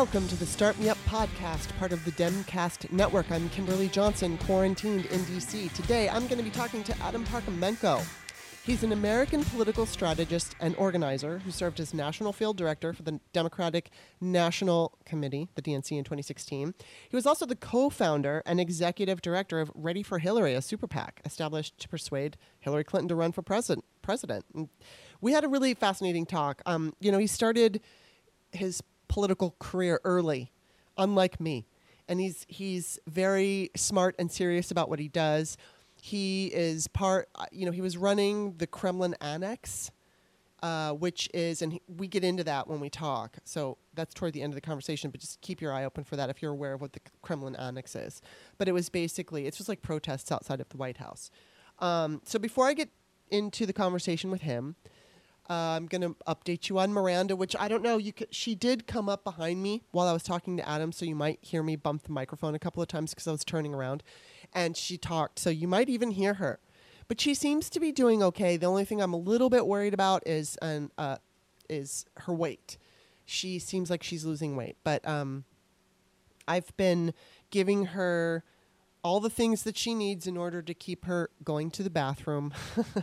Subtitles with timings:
[0.00, 3.30] Welcome to the Start Me Up podcast, part of the Demcast network.
[3.30, 5.70] I'm Kimberly Johnson, quarantined in DC.
[5.74, 8.02] Today, I'm going to be talking to Adam Parkhomenko.
[8.64, 13.20] He's an American political strategist and organizer who served as national field director for the
[13.34, 13.90] Democratic
[14.22, 16.72] National Committee, the DNC, in 2016.
[17.10, 20.86] He was also the co founder and executive director of Ready for Hillary, a super
[20.86, 23.84] PAC established to persuade Hillary Clinton to run for president.
[24.00, 24.46] president.
[25.20, 26.62] We had a really fascinating talk.
[26.64, 27.82] Um, you know, he started
[28.50, 30.52] his political career early,
[30.96, 31.66] unlike me.
[32.08, 35.56] And he's he's very smart and serious about what he does.
[36.00, 39.90] He is part, uh, you know, he was running the Kremlin Annex,
[40.62, 43.36] uh, which is, and we get into that when we talk.
[43.44, 46.16] So that's toward the end of the conversation, but just keep your eye open for
[46.16, 48.22] that if you're aware of what the Kremlin Annex is.
[48.56, 51.30] But it was basically, it's just like protests outside of the White House.
[51.80, 52.88] Um, so before I get
[53.28, 54.76] into the conversation with him,
[55.50, 57.98] uh, I'm going to update you on Miranda, which I don't know.
[57.98, 61.04] You could, she did come up behind me while I was talking to Adam, so
[61.04, 63.74] you might hear me bump the microphone a couple of times because I was turning
[63.74, 64.04] around,
[64.54, 66.60] and she talked, so you might even hear her.
[67.08, 68.56] But she seems to be doing okay.
[68.56, 71.16] The only thing I'm a little bit worried about is um, uh,
[71.68, 72.78] is her weight.
[73.24, 75.44] She seems like she's losing weight, but um,
[76.46, 77.12] I've been
[77.50, 78.44] giving her
[79.02, 82.52] all the things that she needs in order to keep her going to the bathroom.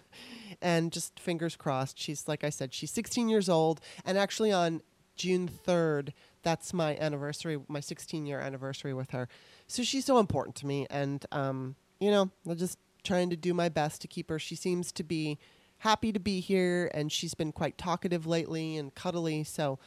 [0.61, 1.99] and just fingers crossed.
[1.99, 3.81] She's, like I said, she's 16 years old.
[4.05, 4.81] And actually, on
[5.15, 9.27] June 3rd, that's my anniversary, my 16 year anniversary with her.
[9.67, 10.87] So she's so important to me.
[10.89, 14.39] And, um, you know, I'm just trying to do my best to keep her.
[14.39, 15.37] She seems to be
[15.79, 19.43] happy to be here, and she's been quite talkative lately and cuddly.
[19.43, 19.79] So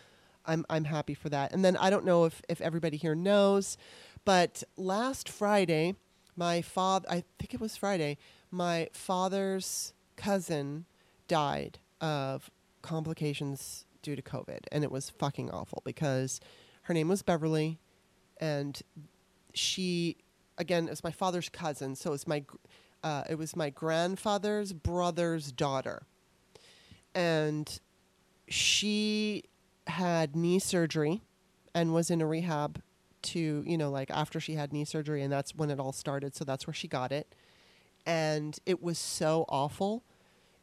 [0.47, 1.53] I'm, I'm happy for that.
[1.53, 3.77] And then I don't know if, if everybody here knows,
[4.25, 5.97] but last Friday,
[6.37, 8.19] my father, I think it was Friday,
[8.51, 10.85] my father's cousin
[11.29, 12.51] died of
[12.83, 16.41] complications due to COVID, and it was fucking awful because
[16.83, 17.79] her name was Beverly,
[18.39, 18.81] and
[19.55, 20.19] she,
[20.59, 22.45] again, it was my father's cousin, so it was my,
[23.03, 26.03] uh, it was my grandfather's brother's daughter,
[27.15, 27.81] and
[28.49, 29.45] she
[29.87, 31.23] had knee surgery,
[31.75, 32.83] and was in a rehab
[33.23, 36.35] to you know like after she had knee surgery, and that's when it all started.
[36.35, 37.35] So that's where she got it,
[38.07, 40.03] and it was so awful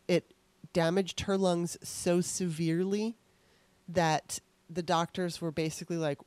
[0.07, 0.33] it
[0.73, 3.17] damaged her lungs so severely
[3.87, 6.19] that the doctors were basically like,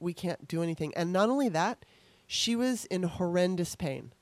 [0.00, 0.92] we can't do anything.
[0.94, 1.84] And not only that,
[2.26, 4.12] she was in horrendous pain.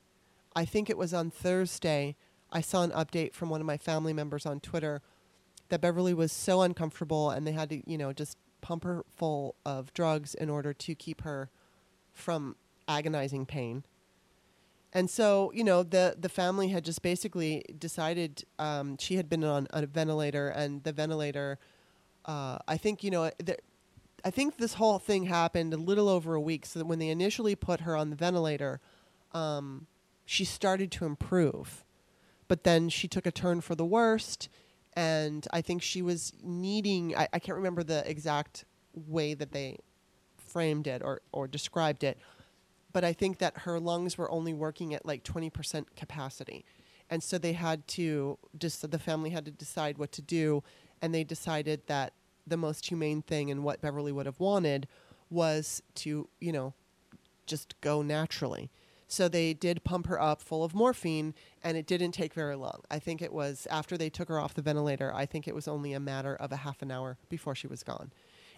[0.55, 2.15] I think it was on Thursday,
[2.51, 5.01] I saw an update from one of my family members on Twitter
[5.69, 9.55] that Beverly was so uncomfortable and they had to, you know, just pump her full
[9.65, 11.49] of drugs in order to keep her
[12.13, 12.55] from
[12.87, 13.83] agonizing pain.
[14.95, 19.43] And so, you know, the the family had just basically decided um, she had been
[19.43, 21.59] on a ventilator, and the ventilator,
[22.23, 23.57] uh, I think, you know, the,
[24.23, 26.65] I think this whole thing happened a little over a week.
[26.65, 28.79] So that when they initially put her on the ventilator,
[29.33, 29.87] um,
[30.25, 31.83] she started to improve,
[32.47, 34.47] but then she took a turn for the worst,
[34.93, 37.13] and I think she was needing.
[37.17, 38.63] I, I can't remember the exact
[38.93, 39.79] way that they
[40.37, 42.17] framed it or or described it
[42.95, 46.63] but I think that her lungs were only working at like 20% capacity.
[47.09, 50.63] And so they had to just the family had to decide what to do
[51.01, 52.13] and they decided that
[52.47, 54.87] the most humane thing and what Beverly would have wanted
[55.29, 56.73] was to, you know,
[57.45, 58.71] just go naturally.
[59.09, 61.33] So they did pump her up full of morphine,
[61.63, 62.81] and it didn't take very long.
[62.89, 65.67] I think it was after they took her off the ventilator, I think it was
[65.67, 68.13] only a matter of a half an hour before she was gone.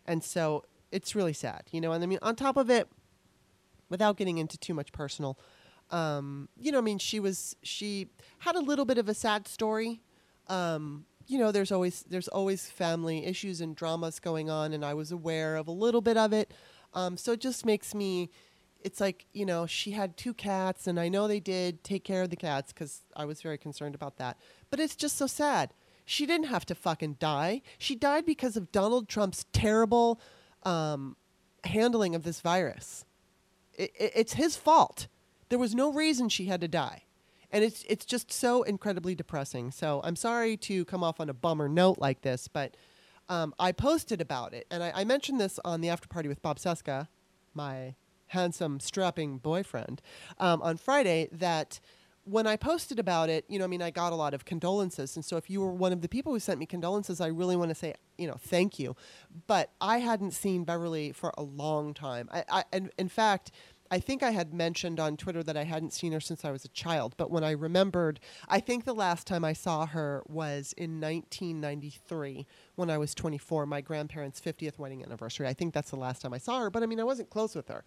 [0.05, 1.91] And so it's really sad, you know.
[1.91, 2.87] And I mean, on top of it,
[3.89, 5.37] without getting into too much personal,
[5.89, 8.09] um, you know, I mean, she was she
[8.39, 10.01] had a little bit of a sad story.
[10.47, 14.93] Um, you know, there's always there's always family issues and dramas going on, and I
[14.93, 16.53] was aware of a little bit of it.
[16.93, 18.29] Um, so it just makes me.
[18.81, 22.21] It's like you know she had two cats, and I know they did take care
[22.21, 24.37] of the cats because I was very concerned about that.
[24.69, 25.73] But it's just so sad.
[26.05, 27.61] She didn't have to fucking die.
[27.77, 30.21] She died because of Donald Trump's terrible
[30.63, 31.17] um,
[31.65, 33.03] handling of this virus
[33.77, 35.07] it, it's his fault.
[35.49, 37.03] There was no reason she had to die.
[37.51, 39.71] And it's it's just so incredibly depressing.
[39.71, 42.75] So I'm sorry to come off on a bummer note like this, but
[43.29, 46.41] um, I posted about it, and I, I, mentioned this on the after party with
[46.41, 47.09] Bob Cesca,
[47.53, 47.95] my
[48.27, 50.01] handsome, strapping boyfriend,
[50.39, 51.27] um, on Friday.
[51.31, 51.81] That
[52.29, 55.15] when I posted about it, you know, I mean, I got a lot of condolences,
[55.15, 57.55] and so if you were one of the people who sent me condolences, I really
[57.55, 58.95] want to say, you know, thank you.
[59.47, 62.27] But I hadn't seen Beverly for a long time.
[62.31, 63.51] I, I and in fact,
[63.89, 66.65] I think I had mentioned on Twitter that I hadn't seen her since I was
[66.65, 68.19] a child, but when I remembered,
[68.49, 72.45] I think the last time I saw her was in 1993
[72.75, 75.47] when I was 24, my grandparents' 50th wedding anniversary.
[75.47, 77.55] I think that's the last time I saw her, but I mean, I wasn't close
[77.55, 77.85] with her.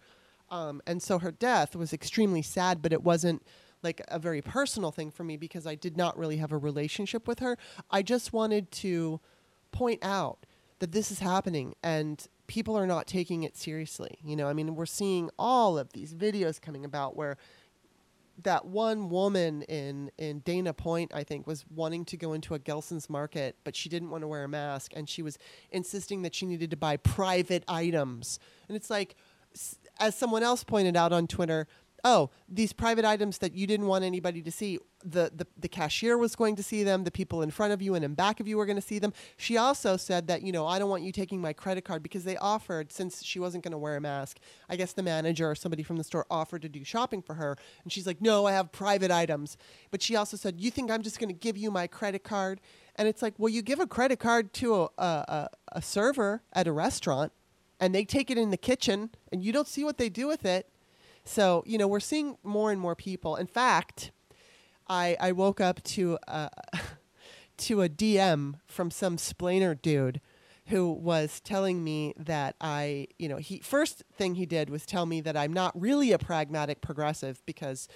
[0.49, 3.43] Um, and so her death was extremely sad, but it wasn't
[3.83, 7.27] like a very personal thing for me because I did not really have a relationship
[7.27, 7.57] with her.
[7.89, 9.19] I just wanted to
[9.71, 10.45] point out
[10.79, 14.19] that this is happening and people are not taking it seriously.
[14.23, 17.37] You know, I mean, we're seeing all of these videos coming about where
[18.43, 22.59] that one woman in in Dana Point, I think, was wanting to go into a
[22.59, 25.37] Gelson's market, but she didn't want to wear a mask, and she was
[25.71, 28.39] insisting that she needed to buy private items.
[28.67, 29.15] And it's like,
[29.99, 31.67] as someone else pointed out on Twitter,
[32.03, 36.17] oh, these private items that you didn't want anybody to see, the, the, the cashier
[36.17, 38.47] was going to see them, the people in front of you and in back of
[38.47, 39.13] you were going to see them.
[39.37, 42.23] She also said that, you know, I don't want you taking my credit card because
[42.23, 44.39] they offered, since she wasn't going to wear a mask,
[44.69, 47.57] I guess the manager or somebody from the store offered to do shopping for her.
[47.83, 49.57] And she's like, no, I have private items.
[49.91, 52.61] But she also said, you think I'm just going to give you my credit card?
[52.95, 56.67] And it's like, well, you give a credit card to a, a, a server at
[56.67, 57.31] a restaurant
[57.79, 60.45] and they take it in the kitchen and you don't see what they do with
[60.45, 60.70] it
[61.23, 63.35] so, you know, we're seeing more and more people.
[63.35, 64.11] In fact,
[64.87, 66.49] I, I woke up to a,
[67.57, 70.21] to a DM from some splainer dude
[70.67, 75.05] who was telling me that I, you know, he first thing he did was tell
[75.05, 77.87] me that I'm not really a pragmatic progressive because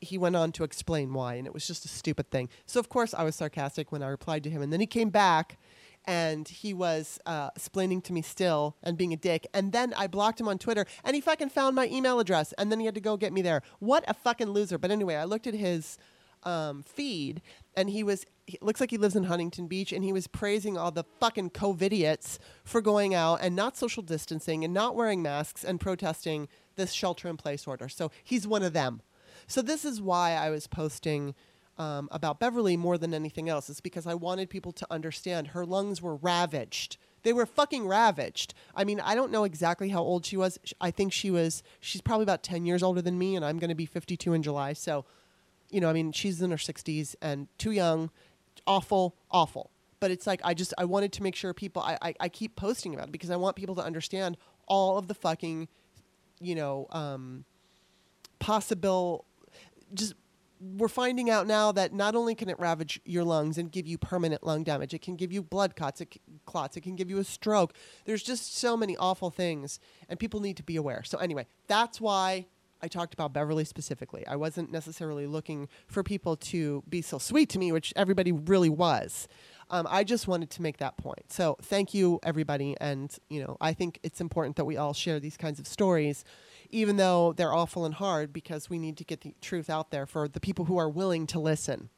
[0.00, 2.48] he went on to explain why and it was just a stupid thing.
[2.64, 5.10] So of course I was sarcastic when I replied to him and then he came
[5.10, 5.58] back
[6.06, 9.46] and he was uh, explaining to me still and being a dick.
[9.52, 12.70] And then I blocked him on Twitter, and he fucking found my email address, and
[12.70, 13.62] then he had to go get me there.
[13.78, 14.78] What a fucking loser!
[14.78, 15.98] But anyway, I looked at his
[16.44, 17.42] um, feed,
[17.76, 18.24] and he was.
[18.46, 21.50] It looks like he lives in Huntington Beach, and he was praising all the fucking
[21.50, 26.92] COVIDiots for going out and not social distancing and not wearing masks and protesting this
[26.92, 27.88] shelter-in-place order.
[27.88, 29.02] So he's one of them.
[29.48, 31.34] So this is why I was posting
[31.78, 35.66] um, about Beverly more than anything else is because I wanted people to understand her
[35.66, 36.96] lungs were ravaged.
[37.22, 38.54] They were fucking ravaged.
[38.74, 40.58] I mean, I don't know exactly how old she was.
[40.80, 43.68] I think she was, she's probably about 10 years older than me, and I'm going
[43.68, 44.72] to be 52 in July.
[44.72, 45.04] So,
[45.70, 48.10] you know, I mean, she's in her 60s and too young.
[48.66, 49.70] Awful, awful.
[49.98, 52.54] But it's like, I just, I wanted to make sure people, I, I, I keep
[52.56, 54.36] posting about it because I want people to understand
[54.66, 55.68] all of the fucking,
[56.40, 57.44] you know, um,
[58.38, 59.24] possible,
[59.94, 60.14] just
[60.60, 63.98] we're finding out now that not only can it ravage your lungs and give you
[63.98, 67.18] permanent lung damage, it can give you blood clots, it, clots, it can give you
[67.18, 67.74] a stroke.
[68.04, 71.02] There's just so many awful things, and people need to be aware.
[71.04, 72.46] So, anyway, that's why
[72.82, 74.26] I talked about Beverly specifically.
[74.26, 78.70] I wasn't necessarily looking for people to be so sweet to me, which everybody really
[78.70, 79.28] was.
[79.68, 81.32] Um, I just wanted to make that point.
[81.32, 82.76] So, thank you, everybody.
[82.80, 86.24] And, you know, I think it's important that we all share these kinds of stories
[86.70, 90.06] even though they're awful and hard because we need to get the truth out there
[90.06, 91.90] for the people who are willing to listen.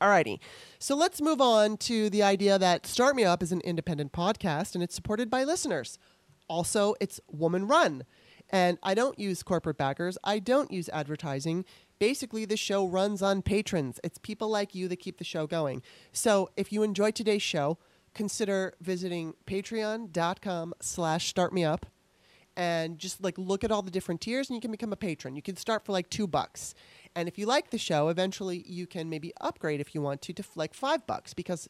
[0.00, 0.38] Alrighty,
[0.78, 4.74] so let's move on to the idea that Start Me Up is an independent podcast
[4.74, 5.98] and it's supported by listeners.
[6.48, 8.04] Also, it's woman run.
[8.48, 11.64] And I don't use corporate backers, I don't use advertising.
[11.98, 14.00] Basically, the show runs on patrons.
[14.02, 15.82] It's people like you that keep the show going.
[16.12, 17.76] So if you enjoyed today's show,
[18.14, 21.82] consider visiting patreon.com slash startmeup
[22.56, 25.36] and just like look at all the different tiers and you can become a patron.
[25.36, 26.74] You can start for like two bucks.
[27.14, 30.32] And if you like the show, eventually you can maybe upgrade if you want to
[30.32, 31.68] to like five bucks because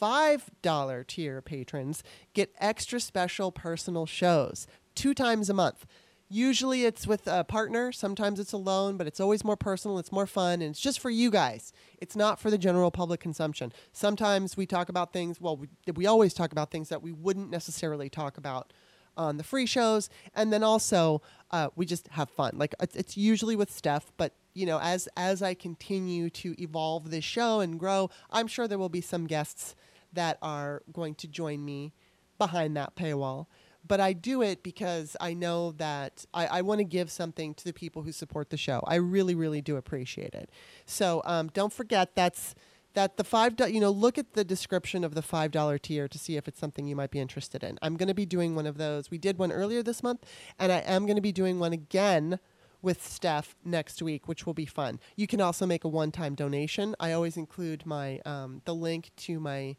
[0.00, 5.86] $5 tier patrons get extra special personal shows two times a month.
[6.30, 10.26] Usually it's with a partner, sometimes it's alone, but it's always more personal, it's more
[10.26, 11.72] fun, and it's just for you guys.
[11.98, 13.72] It's not for the general public consumption.
[13.92, 17.50] Sometimes we talk about things, well, we, we always talk about things that we wouldn't
[17.50, 18.72] necessarily talk about
[19.16, 22.52] on the free shows, and then also uh, we just have fun.
[22.56, 27.24] Like it's, usually with Steph, but you know, as as I continue to evolve this
[27.24, 29.74] show and grow, I'm sure there will be some guests
[30.12, 31.92] that are going to join me
[32.38, 33.46] behind that paywall.
[33.86, 37.64] But I do it because I know that I, I want to give something to
[37.64, 38.82] the people who support the show.
[38.86, 40.48] I really, really do appreciate it.
[40.86, 42.54] So um, don't forget that's
[42.94, 46.18] that the five you know look at the description of the five dollar tier to
[46.18, 47.78] see if it's something you might be interested in.
[47.82, 49.10] I'm going to be doing one of those.
[49.10, 50.24] We did one earlier this month
[50.58, 52.38] and i am going to be doing one again
[52.82, 55.00] with steph next week which will be fun.
[55.16, 56.94] You can also make a one-time donation.
[57.00, 59.76] I always include my um, the link to my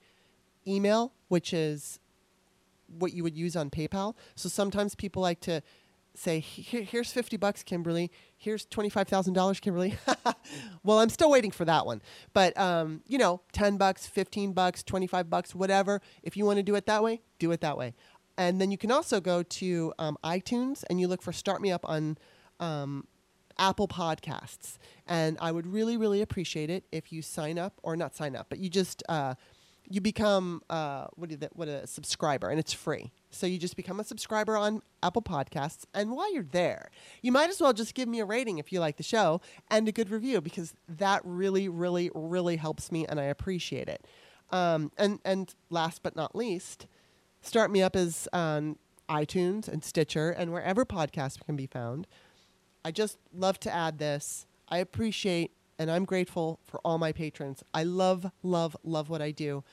[0.67, 1.99] email which is
[2.87, 4.15] what you would use on paypal.
[4.35, 5.61] So sometimes people like to
[6.17, 8.11] say, here's 50 bucks, Kimberly.
[8.37, 9.95] Here's $25,000, Kimberly.
[10.83, 12.01] well, I'm still waiting for that one.
[12.33, 16.01] But, um, you know, 10 bucks, 15 bucks, 25 bucks, whatever.
[16.23, 17.93] If you want to do it that way, do it that way.
[18.37, 21.71] And then you can also go to um, iTunes and you look for Start Me
[21.71, 22.17] Up on
[22.59, 23.07] um,
[23.57, 24.77] Apple Podcasts.
[25.07, 28.47] And I would really, really appreciate it if you sign up, or not sign up,
[28.49, 29.35] but you just uh,
[29.89, 31.55] you become uh, that?
[31.55, 33.11] What a subscriber, and it's free.
[33.29, 36.89] So you just become a subscriber on Apple Podcasts, and while you're there,
[37.21, 39.87] you might as well just give me a rating if you like the show and
[39.87, 44.05] a good review because that really, really, really helps me, and I appreciate it.
[44.51, 46.87] Um, and and last but not least,
[47.41, 48.77] Start Me Up is on
[49.09, 52.07] iTunes and Stitcher and wherever podcasts can be found.
[52.83, 54.45] I just love to add this.
[54.69, 57.63] I appreciate and I'm grateful for all my patrons.
[57.73, 59.63] I love, love, love what I do.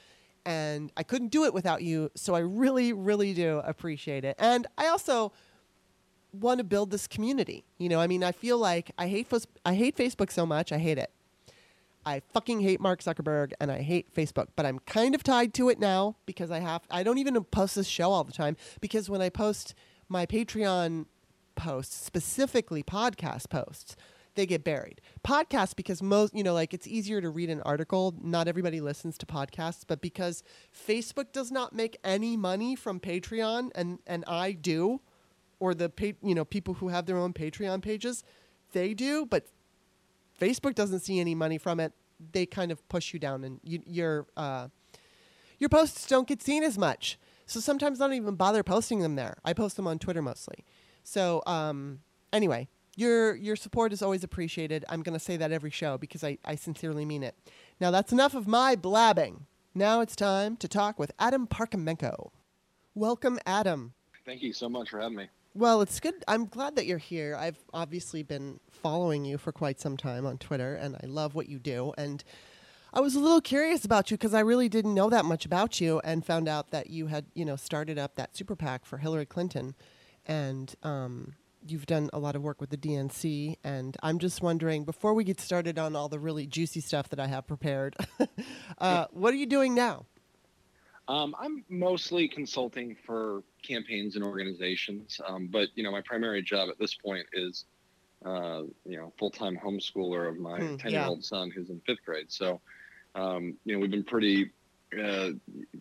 [0.45, 2.11] And I couldn't do it without you.
[2.15, 4.35] So I really, really do appreciate it.
[4.39, 5.33] And I also
[6.33, 7.65] want to build this community.
[7.79, 9.29] You know, I mean, I feel like I hate,
[9.65, 10.73] I hate Facebook so much.
[10.73, 11.11] I hate it.
[12.05, 15.69] I fucking hate Mark Zuckerberg and I hate Facebook, but I'm kind of tied to
[15.69, 19.09] it now because I have, I don't even post this show all the time because
[19.09, 19.75] when I post
[20.09, 21.07] my Patreon
[21.55, 23.95] posts, specifically podcast posts,
[24.35, 25.01] they get buried.
[25.25, 28.15] Podcasts, because most, you know, like it's easier to read an article.
[28.23, 30.43] Not everybody listens to podcasts, but because
[30.75, 35.01] Facebook does not make any money from Patreon, and and I do,
[35.61, 35.91] or the
[36.23, 38.25] you know people who have their own Patreon pages,
[38.73, 39.47] they do, but
[40.41, 41.93] Facebook doesn't see any money from it.
[42.33, 44.69] They kind of push you down, and you, your uh,
[45.59, 47.19] your posts don't get seen as much.
[47.47, 49.37] So sometimes I don't even bother posting them there.
[49.45, 50.65] I post them on Twitter mostly.
[51.05, 52.01] So um,
[52.33, 54.85] anyway, your your support is always appreciated.
[54.89, 57.35] I'm going to say that every show because I, I sincerely mean it.
[57.81, 59.47] Now that's enough of my blabbing.
[59.75, 62.31] Now it's time to talk with Adam Parkhomenko.
[62.95, 63.95] Welcome, Adam.
[64.27, 65.29] Thank you so much for having me.
[65.55, 66.15] Well, it's good.
[66.29, 67.37] I'm glad that you're here.
[67.39, 71.49] I've obviously been following you for quite some time on Twitter, and I love what
[71.49, 71.93] you do.
[71.99, 72.25] And
[72.95, 75.81] I was a little curious about you because I really didn't know that much about
[75.81, 78.99] you, and found out that you had, you know, started up that super PAC for
[78.99, 79.75] Hillary Clinton,
[80.27, 81.35] and um,
[81.67, 85.25] you've done a lot of work with the DNC, and I'm just wondering before we
[85.25, 87.97] get started on all the really juicy stuff that I have prepared,
[88.79, 90.07] uh, what are you doing now?
[91.09, 96.69] Um, I'm mostly consulting for campaigns and organizations, um, but you know my primary job
[96.69, 97.65] at this point is,
[98.25, 101.23] uh, you know, full-time homeschooler of my hmm, ten-year-old yeah.
[101.29, 102.27] son who's in fifth grade.
[102.29, 102.61] So,
[103.15, 104.53] um, you know, we've been pretty
[104.93, 105.31] uh,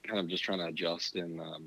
[0.03, 1.65] kind of just trying to adjust, and um,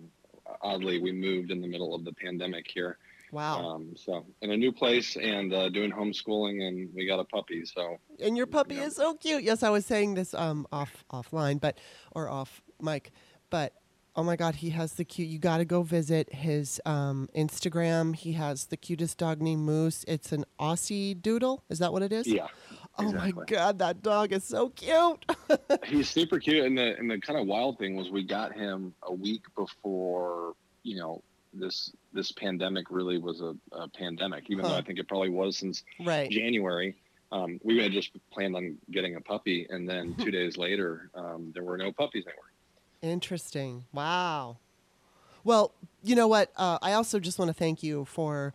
[0.61, 2.99] oddly, we moved in the middle of the pandemic here.
[3.35, 3.69] Wow.
[3.69, 7.65] Um, so in a new place and uh, doing homeschooling, and we got a puppy.
[7.65, 8.87] So and your puppy you know.
[8.87, 9.43] is so cute.
[9.43, 11.79] Yes, I was saying this um, off offline, but
[12.13, 13.11] or off mic,
[13.51, 13.73] but
[14.15, 15.27] oh my god, he has the cute.
[15.27, 18.15] You got to go visit his um, Instagram.
[18.15, 20.05] He has the cutest dog named Moose.
[20.07, 21.65] It's an Aussie Doodle.
[21.69, 22.29] Is that what it is?
[22.29, 22.47] Yeah.
[22.97, 25.25] Oh my god, that dog is so cute.
[25.87, 28.95] He's super cute, and the and the kind of wild thing was we got him
[29.03, 31.21] a week before you know
[31.59, 34.73] this this pandemic really was a, a pandemic, even huh.
[34.73, 36.31] though I think it probably was since right.
[36.31, 36.97] January.
[37.33, 41.51] Um, we had just planned on getting a puppy, and then two days later, um,
[41.53, 42.53] there were no puppies anywhere.
[43.03, 43.85] Interesting.
[43.93, 44.59] Wow.
[45.43, 46.53] Well, you know what?
[46.57, 48.55] Uh, I also just want to thank you for.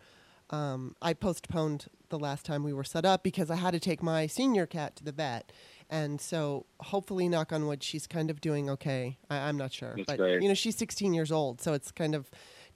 [0.52, 4.02] Um, I postponed the last time we were set up because I had to take
[4.02, 5.52] my senior cat to the vet,
[5.90, 9.18] and so hopefully, knock on wood, she's kind of doing okay.
[9.30, 10.42] I, am not sure, That's but great.
[10.42, 12.30] you know, she's 16 years old, so it's kind of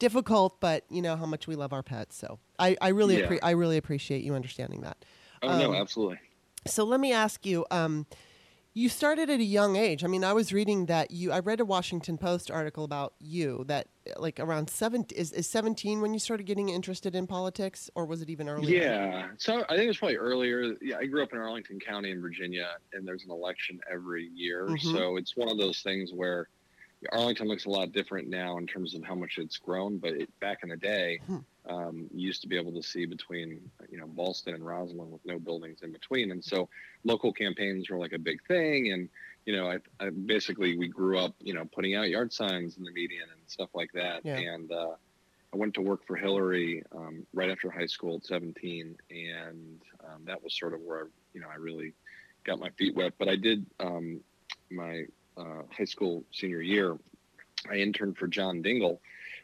[0.04, 2.18] difficult, but you know how much we love our pets.
[2.18, 3.26] So I, I really yeah.
[3.26, 4.98] appre- I really appreciate you understanding that.
[5.42, 6.20] Oh um, no, absolutely.
[6.68, 7.66] So let me ask you.
[7.72, 8.06] Um,
[8.76, 10.04] you started at a young age.
[10.04, 11.32] I mean, I was reading that you.
[11.32, 16.02] I read a Washington Post article about you that, like, around seven is, is seventeen
[16.02, 18.82] when you started getting interested in politics, or was it even earlier?
[18.82, 20.74] Yeah, so I think it was probably earlier.
[20.82, 24.66] Yeah, I grew up in Arlington County in Virginia, and there's an election every year.
[24.66, 24.92] Mm-hmm.
[24.92, 26.50] So it's one of those things where
[27.12, 30.40] Arlington looks a lot different now in terms of how much it's grown, but it,
[30.40, 31.38] back in the day, hmm.
[31.68, 35.26] um, you used to be able to see between you know Ballston and Rosslyn with
[35.26, 36.70] no buildings in between, and so
[37.04, 38.92] local campaigns were like a big thing.
[38.92, 39.10] And
[39.46, 42.84] you know, I, I basically we grew up you know putting out yard signs in
[42.84, 44.22] the median and stuff like that.
[44.24, 44.38] Yeah.
[44.38, 44.96] And uh,
[45.54, 50.22] I went to work for Hillary um, right after high school at 17, and um,
[50.26, 51.94] that was sort of where you know I really
[52.44, 53.14] got my feet wet.
[53.18, 54.22] But I did um,
[54.72, 55.06] my
[55.38, 56.98] uh, high school senior year,
[57.70, 59.00] I interned for John Dingell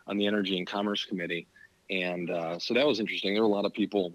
[0.08, 1.48] on the Energy and Commerce Committee.
[1.90, 3.34] And uh, so that was interesting.
[3.34, 4.14] There were a lot of people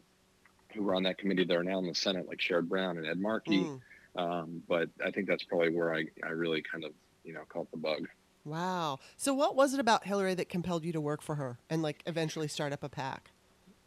[0.75, 3.07] who were on that committee that are now in the Senate, like Sherrod Brown and
[3.07, 3.64] Ed Markey.
[3.64, 3.81] Mm.
[4.16, 6.93] Um, but I think that's probably where I, I really kind of,
[7.25, 8.07] you know, caught the bug.
[8.45, 8.99] Wow.
[9.16, 12.02] So what was it about Hillary that compelled you to work for her and like
[12.07, 13.31] eventually start up a PAC?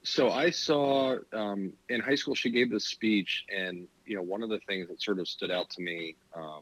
[0.03, 4.41] So I saw um, in high school she gave this speech, and you know one
[4.41, 6.61] of the things that sort of stood out to me um,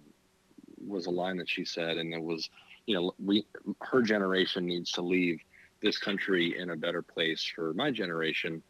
[0.88, 2.50] was a line that she said, and it was,
[2.86, 3.46] you know, we
[3.82, 5.40] her generation needs to leave
[5.82, 8.62] this country in a better place for my generation.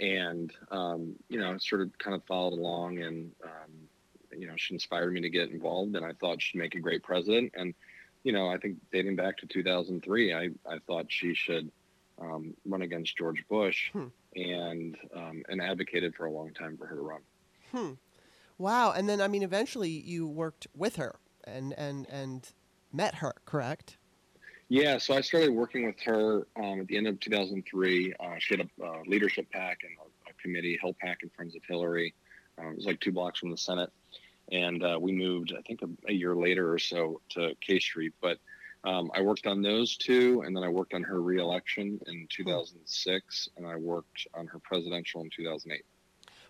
[0.00, 3.72] And, um, you know, sort of kind of followed along and, um,
[4.38, 7.02] you know, she inspired me to get involved and I thought she'd make a great
[7.02, 7.52] president.
[7.56, 7.74] And,
[8.22, 11.70] you know, I think dating back to 2003, I, I thought she should
[12.20, 14.06] um, run against George Bush hmm.
[14.36, 17.20] and, um, and advocated for a long time for her to run.
[17.72, 17.92] Hmm.
[18.56, 18.92] Wow.
[18.92, 21.16] And then, I mean, eventually you worked with her
[21.52, 22.52] and, and, and
[22.92, 23.96] met her, correct?
[24.68, 28.14] Yeah, so I started working with her um, at the end of 2003.
[28.20, 31.62] Uh, she had a uh, leadership PAC and a, a, committee, HillPAC and Friends of
[31.66, 32.14] Hillary.
[32.58, 33.90] Um, it was like two blocks from the Senate.
[34.52, 38.12] And uh, we moved, I think, a, a, year later or so to K Street.
[38.20, 38.38] But
[38.84, 43.48] um, I worked on those two, and then I worked on her reelection in 2006,
[43.56, 45.82] and I worked on her presidential in 2008.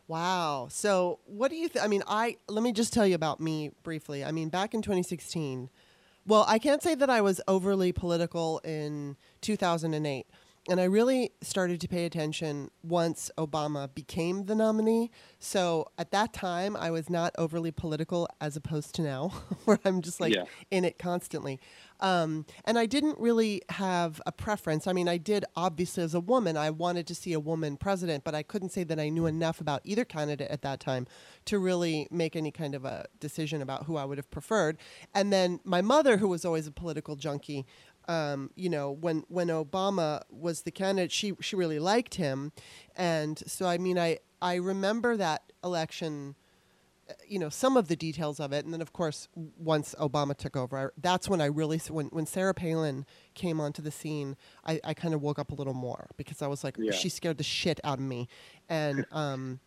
[0.08, 0.68] Wow.
[0.70, 1.84] So, what do you think?
[1.84, 4.24] I mean, I let me just tell you about me briefly.
[4.24, 5.68] I mean, back in 2016,
[6.26, 10.26] well, I can't say that I was overly political in 2008.
[10.68, 15.10] And I really started to pay attention once Obama became the nominee.
[15.38, 19.28] So at that time, I was not overly political as opposed to now,
[19.64, 20.44] where I'm just like yeah.
[20.70, 21.58] in it constantly.
[22.00, 24.86] Um, and I didn't really have a preference.
[24.86, 28.22] I mean, I did obviously as a woman, I wanted to see a woman president,
[28.24, 31.06] but I couldn't say that I knew enough about either candidate at that time
[31.46, 34.76] to really make any kind of a decision about who I would have preferred.
[35.14, 37.66] And then my mother, who was always a political junkie,
[38.08, 42.52] um, you know, when when Obama was the candidate, she she really liked him,
[42.96, 46.34] and so I mean, I I remember that election
[47.26, 48.64] you know some of the details of it.
[48.64, 52.54] And then of course once obama took over that's when i really when, when sarah
[52.54, 54.36] palin came onto the scene
[54.66, 56.92] i, I kind of woke up a little more because i was like yeah.
[56.92, 58.28] she scared the shit out of me.
[58.68, 59.60] And um,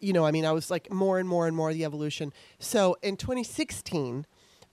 [0.00, 2.32] you know i mean i was like more and more and more the evolution.
[2.58, 4.26] So in 2016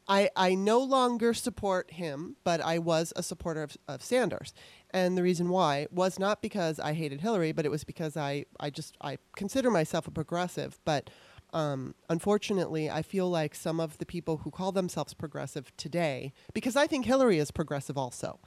[0.08, 4.54] I, I no longer support him, but I was a supporter of, of Sanders.
[4.92, 8.46] And the reason why was not because I hated Hillary, but it was because I,
[8.60, 10.80] I just I consider myself a progressive.
[10.86, 11.10] But
[11.54, 16.76] um, unfortunately, I feel like some of the people who call themselves progressive today, because
[16.76, 18.40] I think Hillary is progressive also,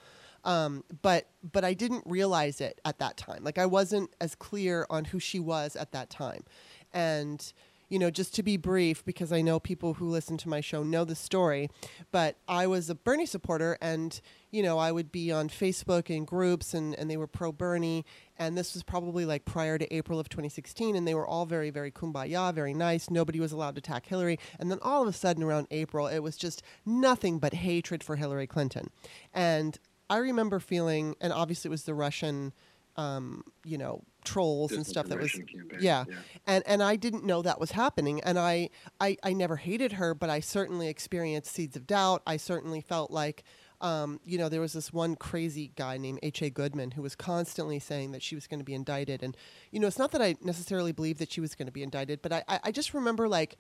[0.44, 3.42] um, but but I didn't realize it at that time.
[3.44, 6.44] Like I wasn't as clear on who she was at that time,
[6.92, 7.52] and
[7.88, 10.82] you know, just to be brief, because I know people who listen to my show
[10.82, 11.70] know the story,
[12.10, 14.20] but I was a Bernie supporter and,
[14.50, 18.04] you know, I would be on Facebook in groups and, and they were pro Bernie.
[18.38, 20.96] And this was probably like prior to April of 2016.
[20.96, 23.10] And they were all very, very kumbaya, very nice.
[23.10, 24.38] Nobody was allowed to attack Hillary.
[24.58, 28.16] And then all of a sudden around April, it was just nothing but hatred for
[28.16, 28.90] Hillary Clinton.
[29.32, 29.78] And
[30.10, 32.52] I remember feeling, and obviously it was the Russian
[32.98, 35.34] um, you know, trolls and stuff that was
[35.80, 36.04] yeah.
[36.06, 36.14] yeah.
[36.46, 38.68] and and I didn't know that was happening and I,
[39.00, 43.10] I I never hated her but I certainly experienced seeds of doubt I certainly felt
[43.10, 43.42] like
[43.80, 46.50] um, you know there was this one crazy guy named H.A.
[46.50, 49.34] Goodman who was constantly saying that she was going to be indicted and
[49.70, 52.20] you know it's not that I necessarily believed that she was going to be indicted
[52.20, 53.56] but I I just remember like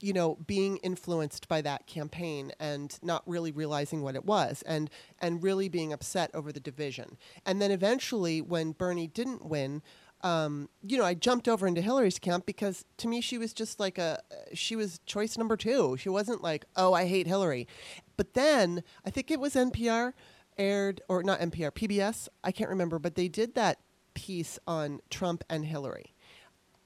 [0.00, 4.90] you know, being influenced by that campaign and not really realizing what it was and
[5.20, 7.18] and really being upset over the division.
[7.44, 9.82] And then eventually when Bernie didn't win,
[10.22, 13.80] um, you know, I jumped over into Hillary's camp because to me she was just
[13.80, 14.20] like a
[14.52, 15.96] she was choice number 2.
[15.98, 17.66] She wasn't like, "Oh, I hate Hillary."
[18.16, 20.12] But then I think it was NPR
[20.58, 23.78] aired or not NPR, PBS, I can't remember, but they did that
[24.12, 26.14] piece on Trump and Hillary.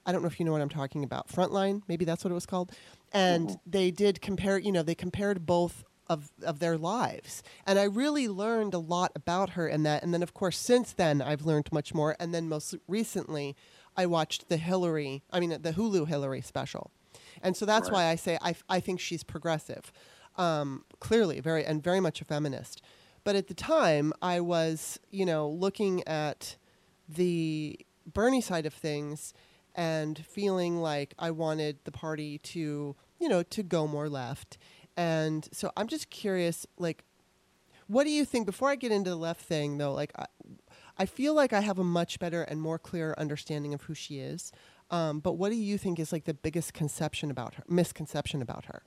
[0.05, 1.27] I don't know if you know what I'm talking about.
[1.27, 2.71] Frontline, maybe that's what it was called
[3.15, 3.55] and mm-hmm.
[3.65, 7.43] they did compare you know they compared both of of their lives.
[7.65, 10.03] And i really learned a lot about her in that.
[10.03, 12.15] And then of course since then i've learned much more.
[12.19, 13.55] And then most recently
[13.97, 16.91] i watched the hillary i mean the hulu hillary special.
[17.41, 17.95] And so that's right.
[17.95, 19.91] why i say i, I think she's progressive
[20.37, 22.81] um, clearly very and very much a feminist.
[23.23, 26.57] But at the time i was you know looking at
[27.07, 29.33] the bernie side of things
[29.77, 34.57] and feeling like I wanted the party to you know, to go more left.
[34.97, 37.03] And so I'm just curious, like,
[37.87, 38.45] what do you think?
[38.45, 40.25] Before I get into the left thing, though, like, I,
[40.97, 44.19] I feel like I have a much better and more clear understanding of who she
[44.19, 44.51] is.
[44.91, 48.65] Um, but what do you think is like the biggest conception about her, misconception about
[48.65, 48.83] her?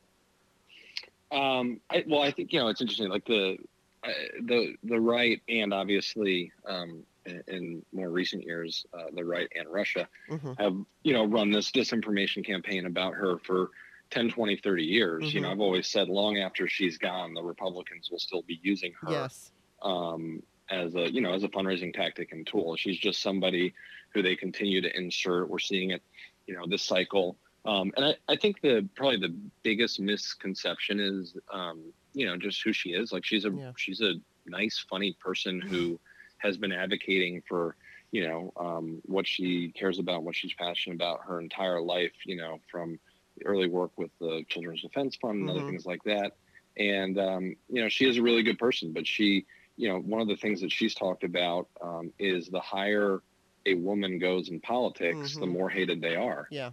[1.31, 3.09] Um, I, well, I think you know it's interesting.
[3.09, 3.59] Like the
[4.05, 4.09] uh,
[4.44, 9.68] the the right and obviously um, in, in, more recent years, uh, the right and
[9.68, 10.53] Russia mm-hmm.
[10.59, 13.71] have you know run this disinformation campaign about her for
[14.11, 15.37] 10 20 30 years mm-hmm.
[15.37, 15.55] you know mm-hmm.
[15.55, 19.51] i've always said long after she's gone the republicans will still be using her yes.
[19.83, 23.75] um, as a you know as a fundraising tactic and tool she's just somebody
[24.14, 26.03] who they continue to insert we're seeing it
[26.47, 31.37] you know this cycle um, and I, I think the probably the biggest misconception is
[31.53, 33.73] um, you know just who she is like she's a yeah.
[33.77, 34.14] she's a
[34.47, 36.01] nice funny person who
[36.38, 37.77] has been advocating for
[38.11, 42.12] you know um, what she cares about, what she's passionate about her entire life.
[42.25, 42.99] You know, from
[43.44, 45.59] early work with the Children's Defense Fund and mm-hmm.
[45.59, 46.33] other things like that.
[46.77, 49.46] And um, you know, she is a really good person, but she,
[49.77, 53.22] you know, one of the things that she's talked about um, is the higher
[53.66, 55.40] a woman goes in politics, mm-hmm.
[55.40, 56.46] the more hated they are.
[56.51, 56.70] Yeah.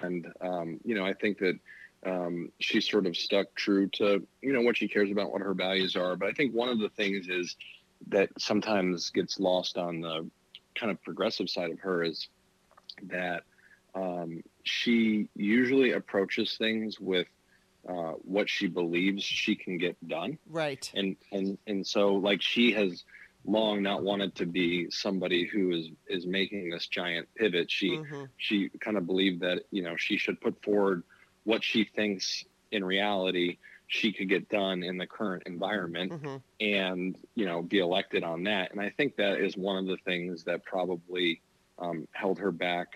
[0.00, 1.58] And um, you know, I think that
[2.06, 5.54] um, she's sort of stuck true to you know what she cares about, what her
[5.54, 6.16] values are.
[6.16, 7.56] But I think one of the things is
[8.08, 10.28] that sometimes gets lost on the
[10.74, 12.28] kind of progressive side of her is
[13.04, 13.42] that
[13.94, 17.26] um, she usually approaches things with
[17.88, 20.38] uh, what she believes she can get done.
[20.48, 20.90] Right.
[20.94, 23.04] And and and so like she has
[23.46, 27.70] long not wanted to be somebody who is is making this giant pivot.
[27.70, 28.24] She mm-hmm.
[28.36, 31.02] she kind of believed that you know she should put forward
[31.44, 36.36] what she thinks in reality she could get done in the current environment mm-hmm.
[36.60, 39.96] and you know be elected on that and i think that is one of the
[40.04, 41.40] things that probably
[41.78, 42.88] um, held her back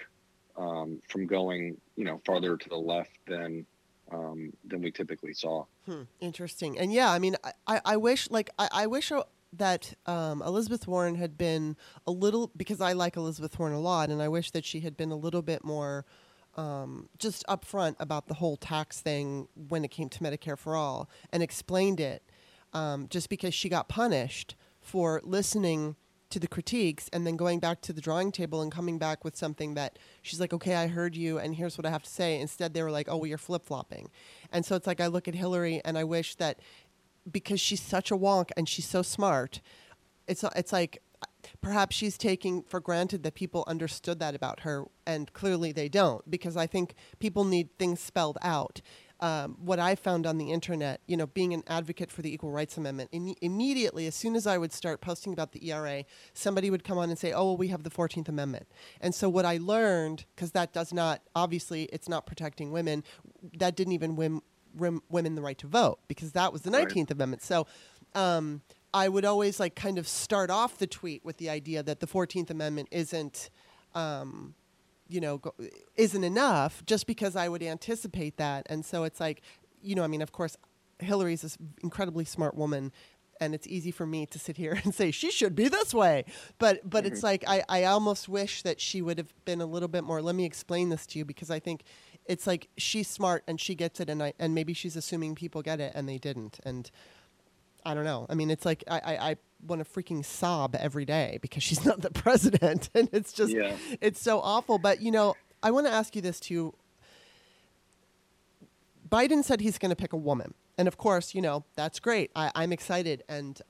[0.57, 3.67] um, from going you know farther to the left than
[4.13, 6.03] um, than we typically saw hmm.
[6.21, 7.37] interesting and yeah i mean
[7.67, 9.11] i, I wish like i, I wish
[9.59, 14.11] that um, Elizabeth Warren had been a little because I like Elizabeth Warren a lot,
[14.11, 16.05] and I wish that she had been a little bit more
[16.57, 21.09] um, just upfront about the whole tax thing when it came to Medicare for all
[21.33, 22.23] and explained it.
[22.73, 25.95] Um, just because she got punished for listening
[26.31, 29.37] to the critiques and then going back to the drawing table and coming back with
[29.37, 32.41] something that she's like, okay, I heard you, and here's what I have to say.
[32.41, 34.11] Instead, they were like, oh, well, you're flip flopping.
[34.51, 36.59] And so it's like I look at Hillary and I wish that
[37.31, 39.61] because she's such a wonk and she's so smart,
[40.27, 41.03] it's it's like
[41.61, 46.29] perhaps she's taking for granted that people understood that about her, and clearly they don't,
[46.31, 48.81] because I think people need things spelled out.
[49.25, 52.51] Um, what I found on the internet, you know, being an advocate for the Equal
[52.51, 56.69] Rights Amendment, in, immediately, as soon as I would start posting about the ERA, somebody
[56.69, 58.67] would come on and say, oh, well, we have the 14th Amendment.
[59.01, 63.03] And so what I learned, because that does not, obviously, it's not protecting women,
[63.57, 64.43] that didn't even win,
[64.77, 67.11] women the right to vote, because that was the 19th right.
[67.13, 67.43] Amendment.
[67.43, 67.67] So,
[68.15, 68.61] um,
[68.93, 72.07] I would always like kind of start off the tweet with the idea that the
[72.07, 73.49] Fourteenth Amendment isn't,
[73.95, 74.55] um,
[75.15, 75.55] you know, go,
[75.95, 79.43] isn't enough, just because I would anticipate that, and so it's like,
[79.81, 80.57] you know, I mean, of course,
[80.99, 82.91] Hillary's this incredibly smart woman,
[83.41, 86.25] and it's easy for me to sit here and say she should be this way,
[86.59, 87.13] but but mm-hmm.
[87.13, 90.21] it's like I I almost wish that she would have been a little bit more.
[90.21, 91.85] Let me explain this to you because I think
[92.27, 95.63] it's like she's smart and she gets it, and I and maybe she's assuming people
[95.63, 96.91] get it and they didn't, and
[97.87, 98.27] I don't know.
[98.29, 101.85] I mean, it's like I, I, I want to freaking sob every day because she's
[101.87, 103.77] not the president, and it's just yeah.
[104.01, 104.79] it's so awful.
[104.79, 106.75] But you know, I want to ask you this too.
[109.09, 112.31] Biden said he's going to pick a woman, and of course, you know that's great.
[112.35, 113.61] I, I'm excited, and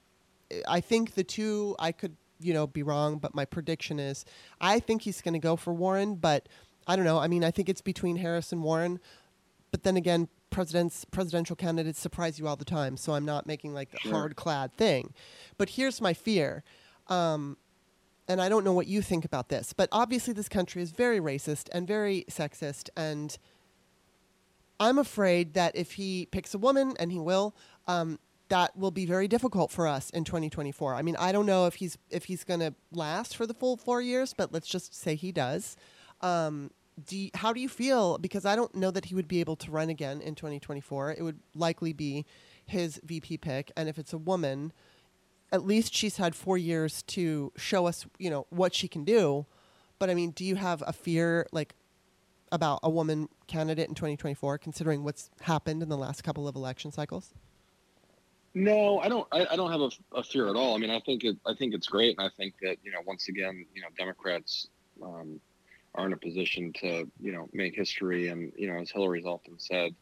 [0.66, 4.24] I think the two I could you know be wrong, but my prediction is
[4.60, 6.48] I think he's going to go for Warren, but
[6.86, 7.18] I don't know.
[7.18, 9.00] I mean, I think it's between Harris and Warren,
[9.70, 13.74] but then again, presidents presidential candidates surprise you all the time, so I'm not making
[13.74, 14.12] like the sure.
[14.12, 15.12] hard clad thing.
[15.58, 16.62] But here's my fear.
[17.08, 17.56] Um,
[18.26, 21.20] and I don't know what you think about this, but obviously this country is very
[21.20, 23.36] racist and very sexist and
[24.80, 27.54] I'm afraid that if he picks a woman, and he will,
[27.86, 30.94] um, that will be very difficult for us in 2024.
[30.94, 33.76] I mean, I don't know if he's if he's going to last for the full
[33.76, 35.76] four years, but let's just say he does.
[36.20, 36.70] Um,
[37.02, 38.18] do you, how do you feel?
[38.18, 41.12] Because I don't know that he would be able to run again in 2024.
[41.12, 42.24] It would likely be
[42.64, 44.72] his VP pick, and if it's a woman,
[45.52, 49.46] at least she's had four years to show us, you know, what she can do.
[49.98, 51.74] But I mean, do you have a fear like
[52.52, 56.92] about a woman candidate in 2024, considering what's happened in the last couple of election
[56.92, 57.34] cycles?
[58.54, 59.26] No, I don't.
[59.32, 60.76] I, I don't have a, a, fear at all.
[60.76, 61.36] I mean, I think it.
[61.44, 64.68] I think it's great, and I think that you know, once again, you know, Democrats
[65.02, 65.40] um,
[65.94, 69.58] are in a position to you know make history and you know as hillary's often
[69.58, 69.94] said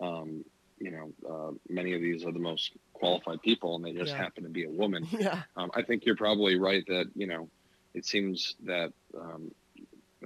[0.00, 0.44] um,
[0.78, 4.18] you know uh, many of these are the most qualified people and they just yeah.
[4.18, 5.42] happen to be a woman yeah.
[5.56, 7.48] Um, i think you're probably right that you know
[7.94, 9.50] it seems that um,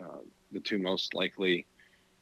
[0.00, 0.18] uh,
[0.50, 1.66] the two most likely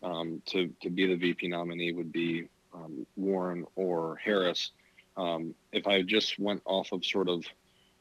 [0.03, 4.71] um, to, to be the vp nominee would be um, warren or harris
[5.17, 7.45] um, if i just went off of sort of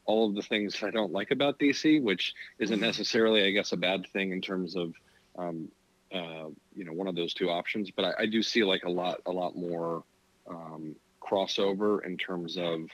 [0.06, 2.84] all of the things I don't like about DC, which isn't mm-hmm.
[2.84, 4.94] necessarily, I guess, a bad thing in terms of,
[5.38, 5.68] um,
[6.12, 7.90] uh, you know, one of those two options.
[7.90, 10.02] But I, I, do see like a lot, a lot more
[10.48, 12.88] um, crossover in terms of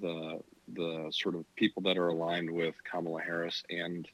[0.00, 0.40] the
[0.72, 4.08] the sort of people that are aligned with Kamala Harris and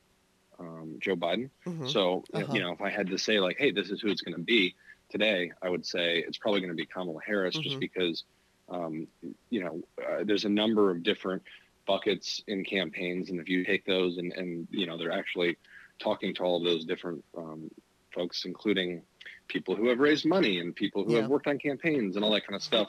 [0.59, 1.51] um, Joe Biden.
[1.65, 1.87] Mm-hmm.
[1.87, 2.53] So uh-huh.
[2.53, 4.43] you know, if I had to say like, hey, this is who it's going to
[4.43, 4.75] be
[5.11, 7.63] today, I would say it's probably going to be Kamala Harris, mm-hmm.
[7.63, 8.25] just because.
[8.73, 9.09] Um,
[9.49, 11.43] you know, uh, there's a number of different
[11.91, 15.57] buckets in campaigns, and if you take those and and you know they're actually
[15.99, 17.69] talking to all of those different um,
[18.15, 19.03] folks, including
[19.49, 21.23] people who have raised money and people who yeah.
[21.23, 22.89] have worked on campaigns and all that kind of stuff.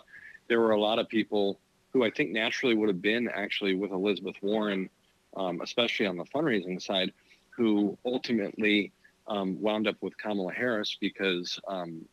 [0.49, 1.59] There were a lot of people
[1.91, 4.87] who I think naturally would have been actually with Elizabeth Warren,
[5.35, 7.11] um, especially on the fundraising side,
[7.49, 8.91] who ultimately
[9.27, 12.05] um, wound up with Kamala Harris because, um,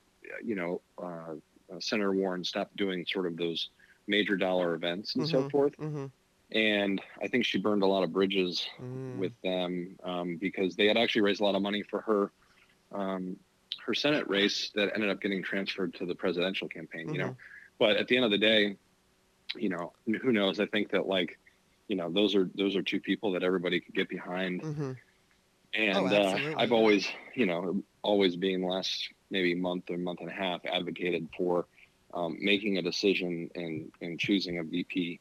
[0.42, 1.34] you know, uh,
[1.80, 3.68] Senator Warren stopped doing sort of those
[4.06, 5.76] major dollar events and mm-hmm, so forth.
[5.76, 6.06] Mm-hmm.
[6.52, 9.18] And I think she burned a lot of bridges mm.
[9.18, 12.30] with them um, because they had actually raised a lot of money for her
[12.92, 13.36] um,
[13.84, 17.06] her Senate race that ended up getting transferred to the presidential campaign.
[17.06, 17.14] Mm-hmm.
[17.14, 17.78] You know, mm-hmm.
[17.78, 18.76] but at the end of the day,
[19.56, 20.60] you know, who knows?
[20.60, 21.38] I think that like,
[21.88, 24.62] you know, those are those are two people that everybody could get behind.
[24.62, 24.92] Mm-hmm.
[25.74, 30.30] And oh, uh, I've always, you know, always being last maybe month or month and
[30.30, 31.66] a half advocated for
[32.14, 35.20] um, making a decision and and choosing a VP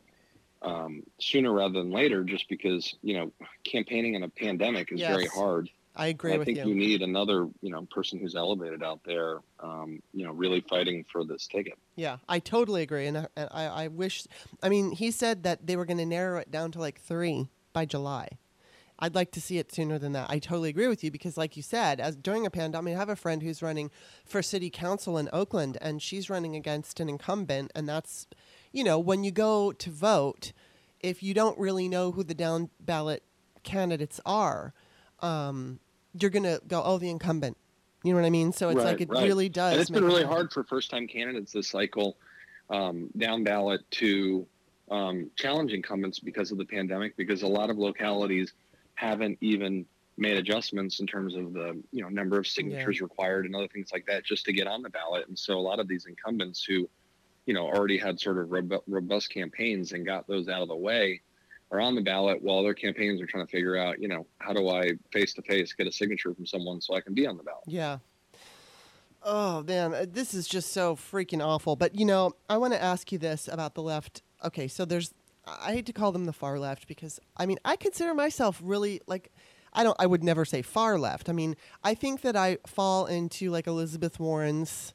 [0.61, 3.31] um, sooner rather than later, just because you know
[3.63, 5.11] campaigning in a pandemic is yes.
[5.11, 5.69] very hard.
[5.97, 6.75] I agree I think you.
[6.75, 11.25] need another, you know, person who's elevated out there, um, you know, really fighting for
[11.25, 11.73] this ticket.
[11.95, 14.27] Yeah, I totally agree, and I, I, I wish.
[14.61, 17.49] I mean, he said that they were going to narrow it down to like three
[17.73, 18.29] by July.
[18.99, 20.29] I'd like to see it sooner than that.
[20.29, 23.09] I totally agree with you because, like you said, as during a pandemic, I have
[23.09, 23.91] a friend who's running
[24.25, 28.27] for city council in Oakland, and she's running against an incumbent, and that's,
[28.77, 30.53] you know, when you go to vote,
[30.99, 33.23] if you don't really know who the down ballot
[33.63, 34.71] candidates are,
[35.21, 35.79] um,
[36.13, 37.57] you're gonna go, oh, the incumbent.
[38.03, 38.53] You know what I mean?
[38.53, 39.23] So it's right, like it right.
[39.23, 39.71] really does.
[39.71, 42.17] And it's been really hard for first time candidates this cycle,
[42.69, 44.45] um, down ballot to
[44.91, 48.53] um, challenge incumbents because of the pandemic, because a lot of localities
[48.93, 49.87] haven't even
[50.17, 53.03] made adjustments in terms of the you know number of signatures yeah.
[53.03, 55.27] required and other things like that just to get on the ballot.
[55.27, 56.87] And so a lot of these incumbents who,
[57.47, 58.51] you know, already had sort of
[58.85, 61.21] robust campaigns and got those out of the way
[61.71, 64.53] are on the ballot while their campaigns are trying to figure out, you know, how
[64.53, 67.37] do I face to face get a signature from someone so I can be on
[67.37, 67.63] the ballot?
[67.65, 67.97] Yeah.
[69.23, 71.75] Oh man, uh, this is just so freaking awful.
[71.75, 74.21] But you know, I want to ask you this about the left.
[74.43, 75.13] Okay, so there's
[75.45, 79.01] I hate to call them the far left because I mean, I consider myself really
[79.07, 79.31] like
[79.73, 81.27] I don't I would never say far left.
[81.27, 84.93] I mean, I think that I fall into like Elizabeth Warren's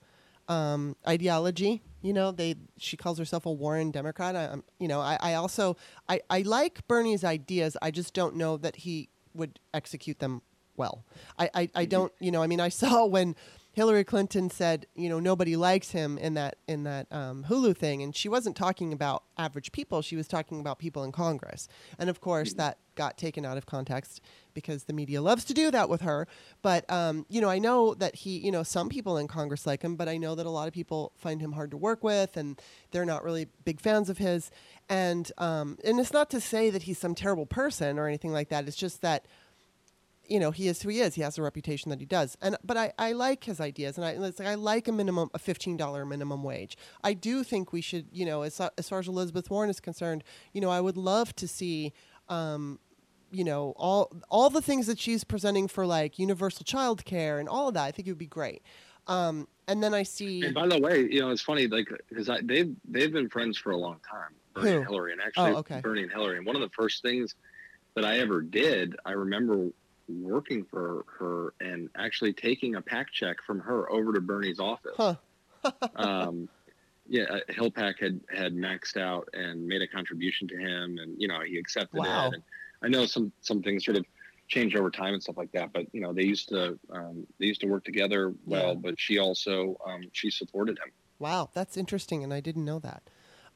[0.49, 1.83] um, ideology.
[2.03, 4.37] You know, they she calls herself a Warren Democrat.
[4.37, 5.77] I, am you know, I, I also
[6.09, 7.77] I, I like Bernie's ideas.
[7.81, 10.43] I just don't know that he would execute them
[10.77, 11.05] well.
[11.39, 13.37] I, I, I don't you know, I mean I saw when
[13.73, 18.03] Hillary Clinton said, you know, nobody likes him in that in that um, Hulu thing,
[18.03, 20.03] and she wasn't talking about average people.
[20.03, 22.59] She was talking about people in Congress, and of course mm-hmm.
[22.59, 24.21] that got taken out of context
[24.53, 26.29] because the media loves to do that with her.
[26.61, 29.83] But um, you know, I know that he, you know, some people in Congress like
[29.83, 32.37] him, but I know that a lot of people find him hard to work with,
[32.37, 34.51] and they're not really big fans of his.
[34.91, 38.51] And um, and it's not to say that he's some terrible person or anything like
[38.51, 38.69] that.
[38.69, 39.25] It's just that
[40.27, 41.15] you know he is who he is.
[41.15, 44.05] He has a reputation that he does, and but I, I like his ideas, and
[44.05, 46.77] I like, I like a minimum a fifteen dollar minimum wage.
[47.03, 50.25] I do think we should, you know, as as far as Elizabeth Warren is concerned,
[50.53, 51.93] you know, I would love to see.
[52.29, 52.79] Um,
[53.33, 57.49] you know all all the things that she's presenting for like universal child care and
[57.49, 58.63] all of that i think it would be great
[59.09, 62.31] um, and then i see and by the way you know it's funny like because
[62.45, 64.77] they've they've been friends for a long time bernie Who?
[64.77, 65.81] and hillary and actually oh, okay.
[65.81, 67.35] bernie and hillary and one of the first things
[67.95, 69.71] that i ever did i remember
[70.09, 74.95] working for her and actually taking a PAC check from her over to Bernie's office.
[74.97, 75.15] Huh.
[75.97, 76.49] um,
[77.09, 81.29] yeah, uh, HillPAC had had maxed out and made a contribution to him, and you
[81.29, 82.29] know he accepted wow.
[82.29, 82.35] it.
[82.35, 82.43] And
[82.83, 84.05] I know some some things sort of
[84.49, 87.47] changed over time and stuff like that, but you know they used to um, they
[87.47, 88.69] used to work together well.
[88.69, 88.75] Yeah.
[88.75, 90.93] But she also um, she supported him.
[91.19, 93.03] Wow, that's interesting, and I didn't know that.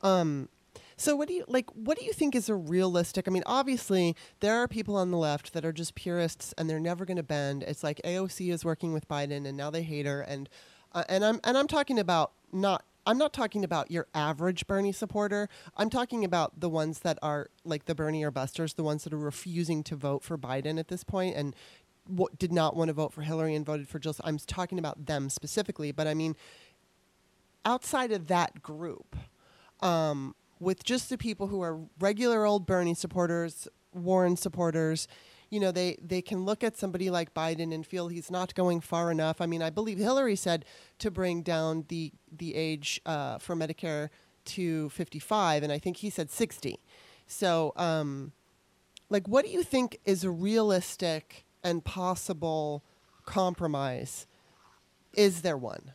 [0.03, 0.49] Um,
[0.97, 4.17] so what do you like what do you think is a realistic I mean obviously
[4.41, 7.23] there are people on the left that are just purists and they're never going to
[7.23, 7.63] bend.
[7.63, 10.49] It's like AOC is working with Biden and now they hate her and
[10.93, 14.91] uh, and I'm and I'm talking about not I'm not talking about your average Bernie
[14.91, 15.49] supporter.
[15.77, 19.13] I'm talking about the ones that are like the Bernie or busters, the ones that
[19.13, 21.55] are refusing to vote for Biden at this point and
[22.11, 24.17] w- did not want to vote for Hillary and voted for Jill.
[24.25, 26.35] I'm talking about them specifically, but I mean
[27.65, 29.17] outside of that group,
[29.81, 35.09] um, with just the people who are regular old Bernie supporters, Warren supporters,
[35.51, 38.81] you know, they, they can look at somebody like Biden and feel he's not going
[38.81, 39.41] far enough.
[39.41, 40.65] I mean, I believe Hillary said
[40.99, 44.11] to bring down the the age uh, for Medicare
[44.47, 46.79] to 55, and I think he said 60.
[47.27, 48.33] So, um,
[49.09, 52.85] like, what do you think is a realistic and possible
[53.25, 54.27] compromise?
[55.15, 55.93] Is there one?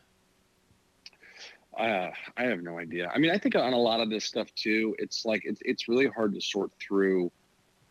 [1.78, 3.10] Uh, I have no idea.
[3.14, 5.88] I mean, I think on a lot of this stuff too, it's like it's it's
[5.88, 7.30] really hard to sort through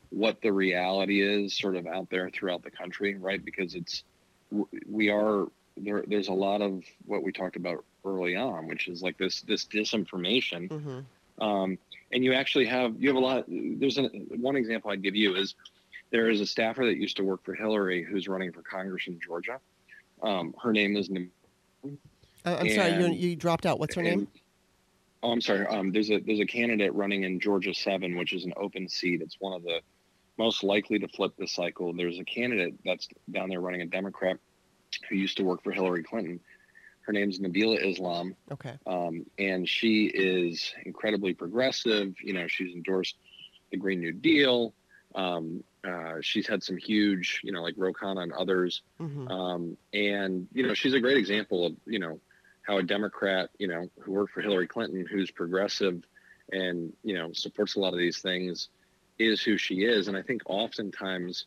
[0.10, 3.44] what the reality is, sort of out there throughout the country, right?
[3.44, 4.04] Because it's
[4.88, 6.04] we are there.
[6.06, 9.66] There's a lot of what we talked about early on, which is like this this
[9.66, 10.70] disinformation.
[10.70, 11.44] Mm-hmm.
[11.44, 11.78] Um,
[12.12, 13.46] and you actually have you have a lot.
[13.48, 15.56] There's an, one example I'd give you is
[16.12, 19.20] there is a staffer that used to work for Hillary who's running for Congress in
[19.20, 19.60] Georgia.
[20.22, 21.10] Um, her name is.
[22.46, 23.80] Uh, I'm and, sorry, you, you dropped out.
[23.80, 24.28] What's her and, name?
[25.24, 25.66] Oh, I'm sorry.
[25.68, 29.22] Um, there's a there's a candidate running in Georgia seven, which is an open seat.
[29.22, 29.82] It's one of the
[30.38, 31.94] most likely to flip the cycle.
[31.94, 34.38] There's a candidate that's down there running a Democrat
[35.10, 36.40] who used to work for Hillary Clinton.
[37.02, 38.36] Her name's Nabilah Islam.
[38.52, 38.74] Okay.
[38.86, 42.16] Um, and she is incredibly progressive.
[42.24, 43.16] You know, she's endorsed
[43.72, 44.74] the Green New Deal.
[45.16, 48.82] Um, uh, she's had some huge, you know, like Ro Khanna and others.
[49.00, 49.28] Mm-hmm.
[49.28, 52.20] Um, and, you know, she's a great example of, you know,
[52.64, 56.04] how a Democrat, you know, who worked for Hillary Clinton, who's progressive
[56.52, 58.70] and, you know, supports a lot of these things,
[59.18, 60.08] is who she is.
[60.08, 61.46] And I think oftentimes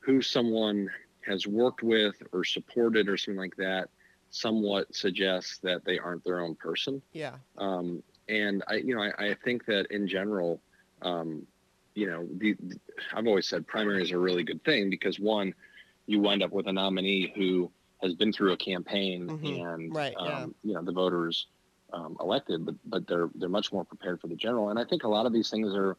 [0.00, 0.90] who someone
[1.26, 3.88] has worked with or supported or something like that
[4.30, 7.02] somewhat suggests that they aren't their own person.
[7.12, 7.34] Yeah.
[7.58, 10.60] Um, and I, you know, I, I think that in general,
[11.02, 11.46] um,
[11.94, 12.78] you know, the, the,
[13.12, 15.54] I've always said primaries are a really good thing because one,
[16.06, 17.70] you wind up with a nominee who
[18.02, 19.66] has been through a campaign mm-hmm.
[19.66, 20.46] and, right, um, yeah.
[20.62, 21.46] you know, the voters
[21.92, 24.70] um, elected, but but they're they're much more prepared for the general.
[24.70, 25.96] And I think a lot of these things are,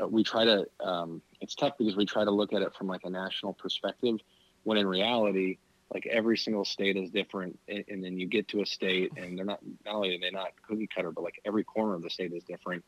[0.00, 2.86] uh, we try to, um, it's tough because we try to look at it from
[2.86, 4.16] like a national perspective,
[4.62, 5.58] when in reality,
[5.92, 9.38] like every single state is different and, and, then you get to a state and
[9.38, 12.10] they're not not only are they not cookie cutter but like every corner of the
[12.10, 12.84] state is different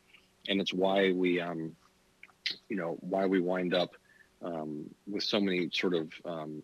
[0.49, 1.77] and it's why we um
[2.69, 3.95] you know why we wind up
[4.43, 6.63] um, with so many sort of um,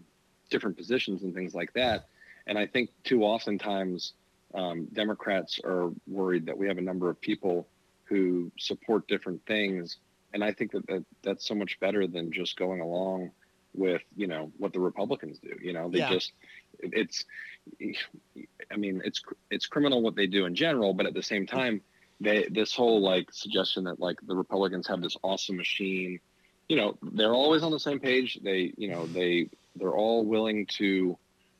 [0.55, 2.09] different positions and things like that
[2.47, 4.15] and i think too oftentimes
[4.55, 7.67] um, democrats are worried that we have a number of people
[8.05, 9.99] who support different things
[10.33, 13.31] and i think that, that that's so much better than just going along
[13.75, 15.57] with you know what the Republicans do.
[15.61, 16.11] You know, they yeah.
[16.11, 16.33] just
[16.79, 17.25] it's
[18.71, 21.81] I mean it's it's criminal what they do in general, but at the same time,
[22.21, 26.21] they this whole like suggestion that like the Republicans have this awesome machine.
[26.69, 28.39] You know, they're always on the same page.
[28.43, 31.19] They you know they they're all willing to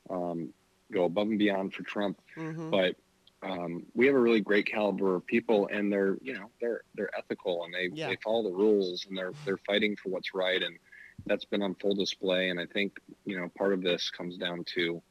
[0.09, 0.53] um,
[0.91, 2.69] go above and beyond for Trump, mm-hmm.
[2.69, 2.95] but
[3.41, 7.15] um, we have a really great caliber of people, and they're you know they're they're
[7.17, 8.07] ethical and they, yeah.
[8.07, 10.77] they follow the rules and they're they're fighting for what's right and
[11.25, 12.49] that's been on full display.
[12.49, 15.01] And I think, you know, part of this comes down to,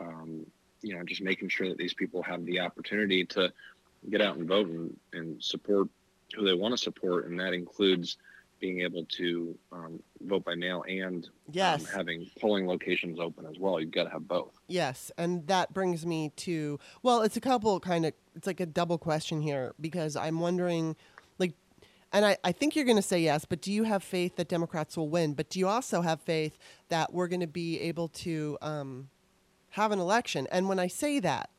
[0.00, 0.46] um,
[0.80, 3.52] you know, just making sure that these people have the opportunity to
[4.10, 5.88] get out and vote and, and support
[6.34, 7.28] who they want to support.
[7.28, 8.16] And that includes
[8.62, 11.80] being able to um, vote by mail and um, yes.
[11.80, 13.80] um, having polling locations open as well.
[13.80, 14.52] You've got to have both.
[14.68, 18.66] Yes, and that brings me to well, it's a couple kind of it's like a
[18.66, 20.96] double question here because I'm wondering
[21.38, 21.54] like,
[22.12, 24.48] and I, I think you're going to say yes, but do you have faith that
[24.48, 25.34] Democrats will win?
[25.34, 26.56] But do you also have faith
[26.88, 29.08] that we're going to be able to um,
[29.70, 30.46] have an election?
[30.52, 31.50] And when I say that,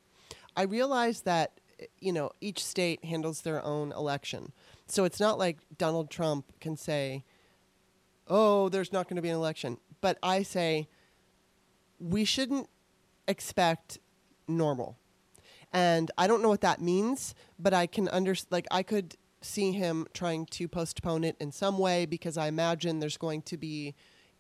[0.56, 1.60] I realize that
[2.00, 4.54] you know each state handles their own election,
[4.88, 7.24] so it's not like Donald Trump can say,
[8.28, 10.88] "Oh, there's not going to be an election." But I say
[12.00, 12.70] we shouldn't
[13.28, 14.00] expect
[14.48, 14.98] normal.
[15.72, 19.72] And I don't know what that means, but I can under like I could see
[19.72, 23.96] him trying to postpone it in some way because I imagine there's going to be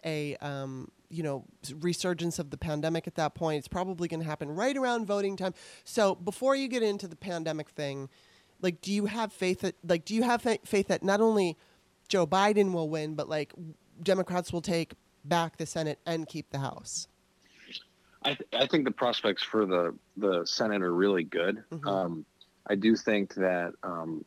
[0.06, 1.46] a um, you know
[1.80, 3.60] resurgence of the pandemic at that point.
[3.60, 5.54] It's probably going to happen right around voting time.
[5.84, 8.10] So before you get into the pandemic thing,
[8.64, 11.58] like, do you have faith that like do you have faith that not only
[12.08, 13.54] Joe Biden will win, but like
[14.02, 14.94] Democrats will take
[15.26, 17.08] back the Senate and keep the House?
[18.26, 21.64] I, th- I think the prospects for the the Senate are really good.
[21.72, 21.88] Mm-hmm.
[21.88, 22.26] Um,
[22.68, 24.24] I do think that um,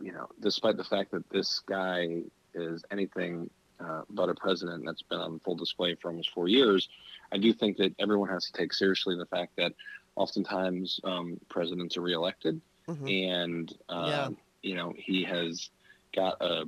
[0.00, 2.22] you know, despite the fact that this guy
[2.54, 3.48] is anything
[3.80, 6.88] uh, but a president that's been on full display for almost four years,
[7.32, 9.72] I do think that everyone has to take seriously the fact that
[10.16, 13.06] oftentimes um, presidents are reelected, mm-hmm.
[13.06, 14.28] and uh, yeah.
[14.62, 15.70] you know he has
[16.14, 16.64] got a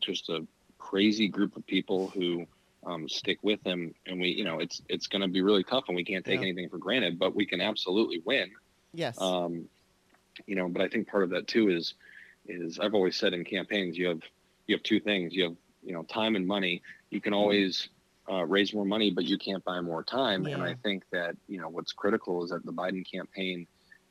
[0.00, 0.46] just a
[0.78, 2.46] crazy group of people who
[2.86, 5.84] um, stick with him, and we you know it's it's going to be really tough,
[5.88, 6.46] and we can't take yeah.
[6.46, 8.50] anything for granted, but we can absolutely win.
[8.92, 9.20] Yes.
[9.20, 9.68] Um,
[10.46, 11.94] you know, but I think part of that too is
[12.48, 14.20] is I've always said in campaigns you have
[14.66, 17.88] you have two things you have you know time and money you can always
[18.30, 20.54] uh, raise more money but you can't buy more time yeah.
[20.54, 23.66] and I think that you know what's critical is that the Biden campaign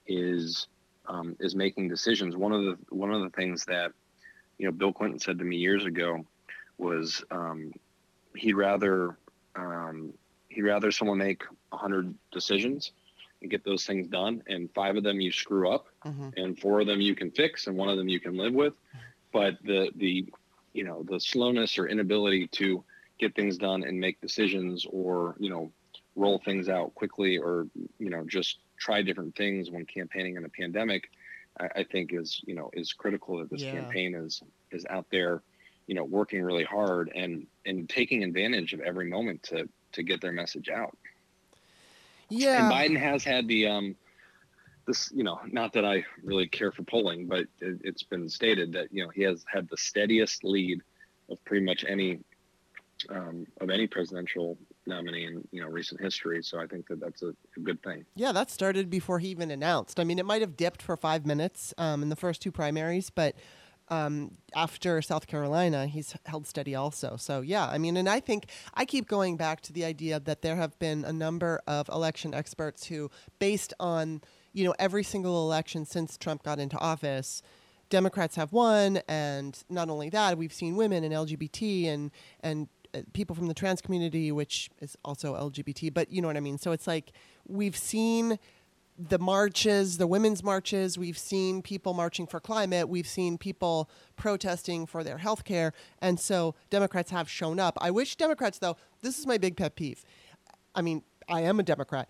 [0.08, 0.68] is
[1.08, 3.92] um, is making decisions one of the one of the things that
[4.58, 6.26] you know Bill Clinton said to me years ago
[6.78, 7.72] was um,
[8.36, 9.18] he'd rather
[9.56, 10.14] um,
[10.50, 12.92] he'd rather someone make 100 decisions
[13.42, 14.42] and get those things done.
[14.48, 16.30] And five of them you screw up, mm-hmm.
[16.38, 18.74] and four of them you can fix, and one of them you can live with.
[19.32, 20.26] But the the
[20.74, 22.84] you know the slowness or inability to
[23.18, 25.72] get things done and make decisions, or you know
[26.16, 27.68] roll things out quickly, or
[28.00, 31.10] you know just try different things when campaigning in a pandemic,
[31.60, 33.72] I, I think is you know is critical that this yeah.
[33.72, 35.42] campaign is is out there,
[35.88, 40.22] you know, working really hard and and taking advantage of every moment to to get
[40.22, 40.98] their message out.
[42.30, 42.64] Yeah.
[42.64, 43.96] And Biden has had the um
[44.88, 48.74] this, you know, not that I really care for polling, but it, it's been stated
[48.74, 50.82] that you know he has had the steadiest lead
[51.30, 52.20] of pretty much any
[53.10, 54.58] um, of any presidential
[54.88, 56.42] nominee in you know recent history.
[56.44, 58.06] So I think that that's a, a, good thing.
[58.16, 60.00] Yeah, that started before he even announced.
[60.00, 63.10] I mean, it might have dipped for five minutes um, in the first two primaries,
[63.10, 63.36] but
[63.90, 67.18] um, after South Carolina, he's held steady also.
[67.18, 70.42] So yeah, I mean, and I think I keep going back to the idea that
[70.42, 74.22] there have been a number of election experts who, based on
[74.54, 77.42] you know every single election since Trump got into office.
[77.92, 82.12] Democrats have won, and not only that, we've seen women and LGBT and
[82.42, 85.94] and Uh, people from the trans community, which is also LGBT.
[85.94, 86.58] But you know what I mean.
[86.58, 87.12] So it's like
[87.48, 88.40] we've seen
[88.98, 90.98] the marches, the women's marches.
[90.98, 92.88] We've seen people marching for climate.
[92.88, 95.74] We've seen people protesting for their health care.
[96.02, 97.78] And so Democrats have shown up.
[97.82, 100.06] I wish Democrats, though, this is my big pet peeve.
[100.74, 102.10] I mean, I am a Democrat.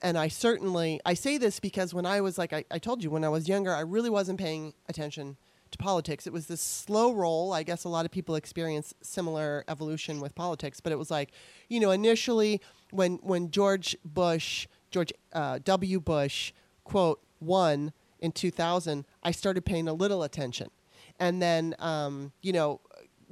[0.00, 3.10] And I certainly, I say this because when I was like, I, I told you,
[3.10, 5.36] when I was younger, I really wasn't paying attention
[5.72, 6.26] to politics.
[6.26, 7.52] It was this slow roll.
[7.52, 11.32] I guess a lot of people experience similar evolution with politics, but it was like,
[11.68, 12.60] you know, initially
[12.90, 16.00] when when George Bush George uh, W.
[16.00, 16.52] Bush,
[16.84, 20.70] quote, won in 2000, I started paying a little attention.
[21.18, 22.80] And then, um, you know,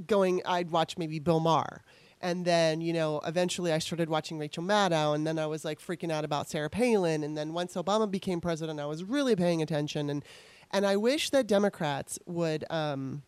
[0.06, 1.82] going, I'd watch maybe Bill Maher.
[2.22, 5.80] And then, you know, eventually I started watching Rachel Maddow, and then I was like
[5.80, 7.22] freaking out about Sarah Palin.
[7.24, 10.10] And then once Obama became president, I was really paying attention.
[10.10, 10.24] And,
[10.70, 13.22] and I wish that Democrats would um,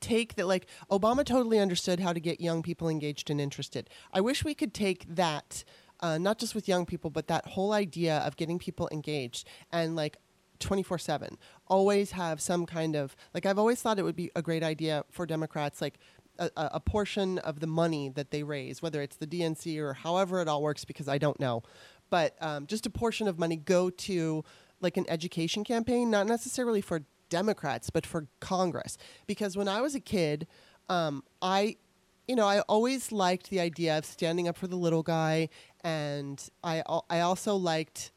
[0.00, 3.88] take that, like, Obama totally understood how to get young people engaged and interested.
[4.12, 5.64] I wish we could take that
[6.00, 9.96] uh, not just with young people, but that whole idea of getting people engaged and
[9.96, 10.16] like
[10.60, 14.42] 24 7 always have some kind of like i've always thought it would be a
[14.42, 15.98] great idea for democrats like
[16.38, 20.42] a, a, portion of the money that they raise whether it's the dnc or however
[20.42, 21.62] it all works because i don't know
[22.10, 24.44] but um, just a portion of money go to
[24.80, 29.94] like an education campaign not necessarily for democrats but for congress because when i was
[29.94, 30.46] a kid
[30.88, 31.76] um, i
[32.30, 35.48] you know, I always liked the idea of standing up for the little guy,
[35.82, 38.12] and I I also liked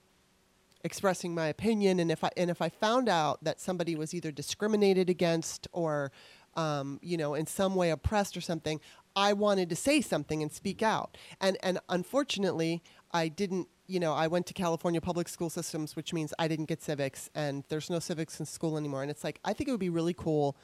[0.84, 1.99] expressing my opinion.
[1.99, 6.11] And if I and if I found out that somebody was either discriminated against or
[6.55, 8.80] um, you know, in some way oppressed or something,
[9.16, 11.18] I wanted to say something and speak out.
[11.41, 13.68] And and unfortunately, I didn't.
[13.88, 17.30] You know, I went to California public school systems, which means I didn't get civics,
[17.36, 19.02] and there's no civics in school anymore.
[19.02, 20.56] And it's like I think it would be really cool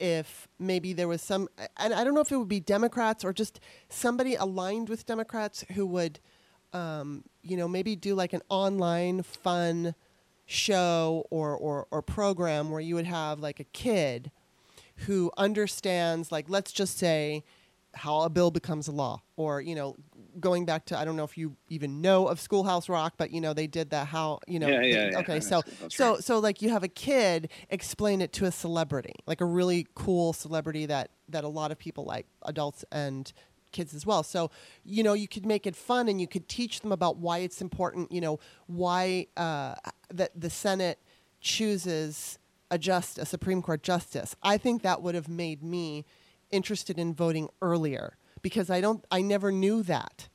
[0.00, 3.32] if maybe there was some, and I don't know if it would be Democrats or
[3.32, 3.60] just
[3.90, 6.18] somebody aligned with Democrats who would,
[6.72, 9.94] um, you know, maybe do like an online fun
[10.46, 14.30] show or, or, or program where you would have like a kid
[15.06, 17.44] who understands, like, let's just say,
[17.94, 19.96] how a bill becomes a law or you know
[20.40, 23.40] going back to I don't know if you even know of Schoolhouse Rock, but you
[23.40, 24.08] know they did that.
[24.08, 24.68] How you know?
[24.68, 25.18] Yeah, yeah, they, yeah.
[25.18, 29.40] Okay, so so so like you have a kid explain it to a celebrity, like
[29.40, 33.32] a really cool celebrity that that a lot of people like, adults and
[33.72, 34.22] kids as well.
[34.22, 34.50] So,
[34.84, 37.60] you know, you could make it fun and you could teach them about why it's
[37.60, 39.74] important, you know, why uh,
[40.12, 40.98] that the Senate
[41.40, 42.38] chooses
[42.70, 44.36] a just a Supreme Court justice.
[44.42, 46.04] I think that would have made me
[46.50, 50.28] interested in voting earlier because I don't I never knew that.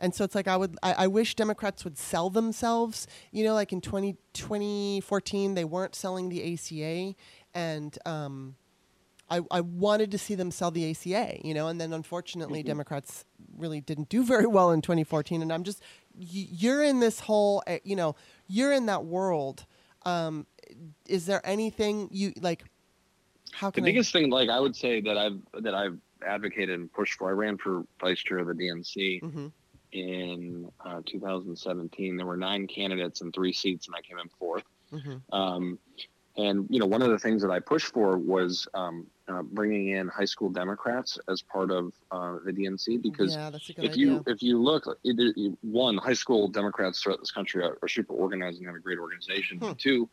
[0.00, 3.06] And so it's like I would I, I wish Democrats would sell themselves.
[3.30, 7.14] You know, like in 20, 2014 they weren't selling the ACA
[7.54, 8.56] and um,
[9.30, 12.68] I, I wanted to see them sell the ACA, you know, and then unfortunately mm-hmm.
[12.68, 13.24] Democrats
[13.56, 15.40] really didn't do very well in 2014.
[15.42, 15.82] And I'm just,
[16.18, 18.16] you're in this whole, eh, you know,
[18.48, 19.66] you're in that world.
[20.04, 20.46] Um,
[21.06, 22.64] is there anything you like?
[23.52, 24.20] How can the biggest I...
[24.20, 27.28] thing, like I would say that I've that I've advocated and pushed for.
[27.28, 29.46] I ran for vice chair of the DNC mm-hmm.
[29.92, 32.16] In uh, 2017.
[32.16, 34.62] There were nine candidates and three seats, and I came in 4th
[34.92, 35.34] mm-hmm.
[35.34, 35.78] um,
[36.36, 39.88] and you know, one of the things that I pushed for was um, uh, bringing
[39.88, 43.96] in high school Democrats as part of uh, the DNC because yeah, if idea.
[43.96, 44.86] you if you look,
[45.62, 48.98] one high school Democrats throughout this country are, are super organized and have a great
[48.98, 49.58] organization.
[49.58, 49.72] Hmm.
[49.72, 50.08] Two,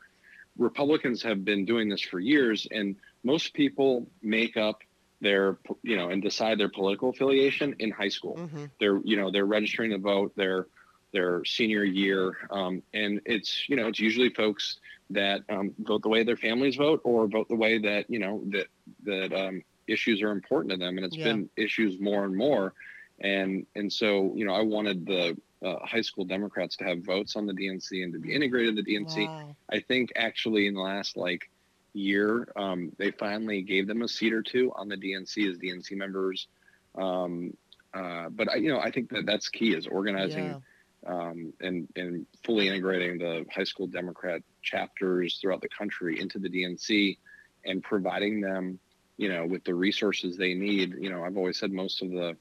[0.57, 4.81] Republicans have been doing this for years, and most people make up
[5.19, 8.65] their you know and decide their political affiliation in high school mm-hmm.
[8.79, 10.67] they're you know they're registering to vote they're
[11.13, 16.09] their senior year, um, and it's you know it's usually folks that um, vote the
[16.09, 18.67] way their families vote or vote the way that you know that
[19.03, 21.25] that um, issues are important to them, and it's yeah.
[21.25, 22.73] been issues more and more,
[23.21, 27.35] and and so you know I wanted the uh, high school Democrats to have votes
[27.35, 29.27] on the DNC and to be integrated in the DNC.
[29.27, 29.55] Wow.
[29.71, 31.49] I think actually in the last like
[31.97, 35.91] year, um, they finally gave them a seat or two on the DNC as DNC
[35.93, 36.47] members.
[36.95, 37.55] Um,
[37.93, 40.61] uh, but I, you know, I think that that's key is organizing
[41.05, 41.11] yeah.
[41.11, 46.49] um, and and fully integrating the high school Democrat chapters throughout the country into the
[46.49, 47.17] DNC
[47.65, 48.79] and providing them,
[49.17, 50.95] you know, with the resources they need.
[50.99, 52.35] You know, I've always said most of the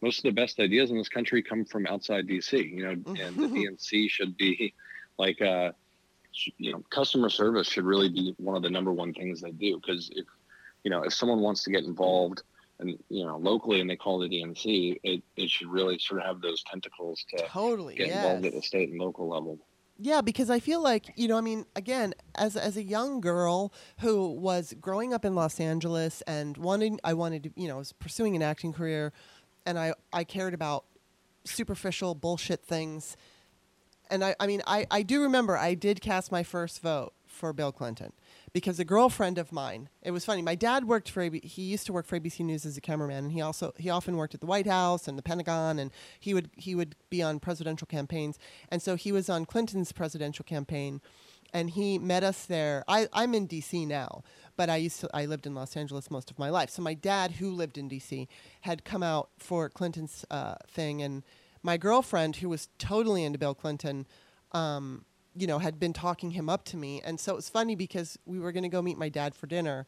[0.00, 2.52] most of the best ideas in this country come from outside DC.
[2.52, 4.74] You know, and the DNC should be
[5.18, 5.72] like, uh,
[6.58, 9.80] you know, customer service should really be one of the number one things they do.
[9.80, 10.26] Because if
[10.84, 12.42] you know, if someone wants to get involved
[12.80, 16.26] and you know locally and they call the DNC, it, it should really sort of
[16.26, 18.16] have those tentacles to totally get yes.
[18.16, 19.58] involved at the state and local level.
[19.98, 23.72] Yeah, because I feel like, you know, I mean, again, as as a young girl
[24.00, 27.78] who was growing up in Los Angeles and wanting I wanted to, you know, I
[27.78, 29.12] was pursuing an acting career
[29.64, 30.84] and I I cared about
[31.44, 33.16] superficial bullshit things.
[34.12, 37.52] And I I mean, I I do remember I did cast my first vote for
[37.54, 38.12] Bill Clinton
[38.52, 39.88] because a girlfriend of mine.
[40.02, 40.42] It was funny.
[40.42, 43.32] My dad worked for he used to work for ABC News as a cameraman, and
[43.32, 45.90] he also he often worked at the White House and the Pentagon, and
[46.20, 48.38] he would he would be on presidential campaigns,
[48.68, 51.00] and so he was on Clinton's presidential campaign,
[51.54, 52.84] and he met us there.
[52.86, 53.86] I I'm in D.C.
[53.86, 54.22] now,
[54.56, 56.68] but I used to I lived in Los Angeles most of my life.
[56.68, 58.28] So my dad, who lived in D.C.,
[58.60, 61.22] had come out for Clinton's uh, thing, and
[61.62, 64.06] my girlfriend, who was totally into Bill Clinton.
[64.52, 65.04] Um,
[65.34, 67.00] you know, had been talking him up to me.
[67.02, 69.46] And so it was funny because we were going to go meet my dad for
[69.46, 69.86] dinner.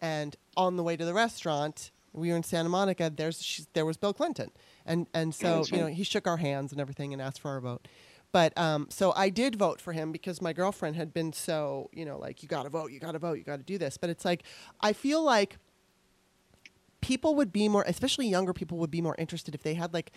[0.00, 3.12] And on the way to the restaurant, we were in Santa Monica.
[3.14, 4.50] There's she, there was Bill Clinton,
[4.86, 7.60] and and so you know he shook our hands and everything and asked for our
[7.60, 7.88] vote.
[8.32, 12.04] But um, so I did vote for him because my girlfriend had been so you
[12.04, 13.96] know like you got to vote, you got to vote, you got to do this.
[13.96, 14.44] But it's like
[14.80, 15.58] I feel like
[17.00, 20.12] people would be more, especially younger people, would be more interested if they had like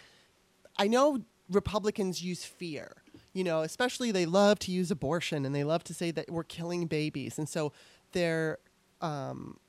[0.78, 3.04] I know Republicans use fear
[3.38, 6.44] you know, especially they love to use abortion and they love to say that we're
[6.44, 7.38] killing babies.
[7.38, 7.72] And so
[8.12, 8.58] they're
[9.00, 9.60] um,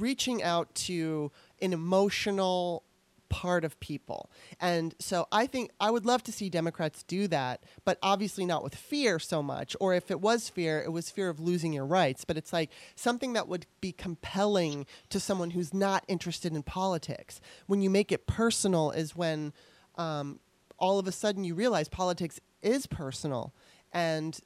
[0.00, 1.30] reaching out to
[1.62, 2.82] an emotional
[3.28, 4.28] part of people.
[4.60, 8.64] And so I think I would love to see Democrats do that, but obviously not
[8.64, 9.76] with fear so much.
[9.78, 12.24] Or if it was fear, it was fear of losing your rights.
[12.24, 17.40] But it's like something that would be compelling to someone who's not interested in politics.
[17.68, 19.52] When you make it personal, is when
[19.96, 20.40] um,
[20.78, 23.54] all of a sudden you realize politics is personal,
[23.92, 24.38] and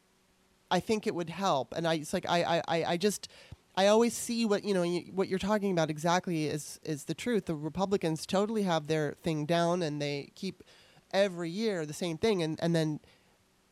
[0.71, 1.75] I think it would help.
[1.77, 3.29] And I, it's like I, I, I just.
[3.77, 4.85] I always see what you know
[5.15, 7.47] what you're talking about exactly is is the truth.
[7.47, 10.65] The Republicans totally have their thing down and they keep
[11.13, 12.99] every year the same thing and and then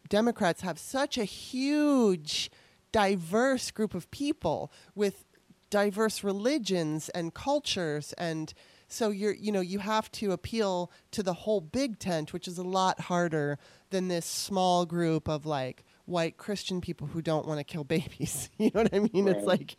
[0.08, 2.50] Democrats have such a huge
[2.92, 5.24] diverse group of people with
[5.70, 8.54] diverse religions and cultures and
[8.88, 12.58] so you're you know you have to appeal to the whole big tent which is
[12.58, 13.58] a lot harder
[13.90, 18.48] than this small group of like white Christian people who don't want to kill babies.
[18.58, 19.26] you know what I mean?
[19.26, 19.36] Right.
[19.36, 19.76] It's like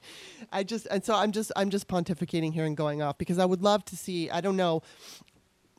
[0.51, 3.45] I just and so I'm just I'm just pontificating here and going off because I
[3.45, 4.83] would love to see I don't know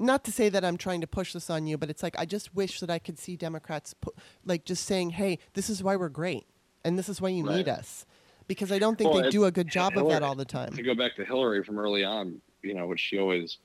[0.01, 2.24] not to say that I'm trying to push this on you, but it's like I
[2.24, 4.14] just wish that I could see Democrats put,
[4.45, 6.47] like just saying, "Hey, this is why we're great,
[6.85, 7.57] and this is why you right.
[7.57, 8.07] need us,"
[8.49, 10.47] because I don't think well, they do a good job Hillary, of that all the
[10.47, 10.72] time.
[10.72, 13.59] To go back to Hillary from early on, you know what she always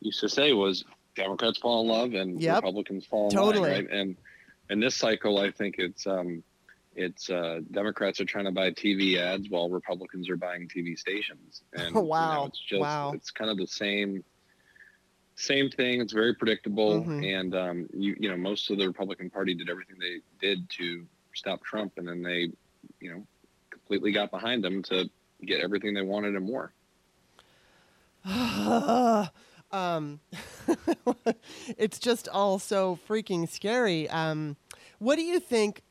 [0.00, 0.84] used to say was,
[1.16, 2.56] Democrats fall in love and yep.
[2.56, 3.70] Republicans fall in totally.
[3.70, 3.90] line, right?
[3.90, 4.16] And
[4.68, 6.42] in this cycle, I think it's um,
[6.94, 11.62] it's uh, Democrats are trying to buy TV ads while Republicans are buying TV stations.
[11.72, 13.12] And wow, you know, it's just wow.
[13.12, 14.24] it's kind of the same
[15.34, 16.00] same thing.
[16.00, 17.24] It's very predictable, mm-hmm.
[17.24, 21.06] and um, you you know most of the Republican Party did everything they did to
[21.34, 22.50] stop Trump, and then they
[23.00, 23.26] you know
[23.70, 25.08] completely got behind them to
[25.44, 26.72] get everything they wanted and more.
[29.72, 30.20] Um,
[31.78, 34.08] it's just all so freaking scary.
[34.08, 34.56] Um,
[34.98, 35.82] what do you think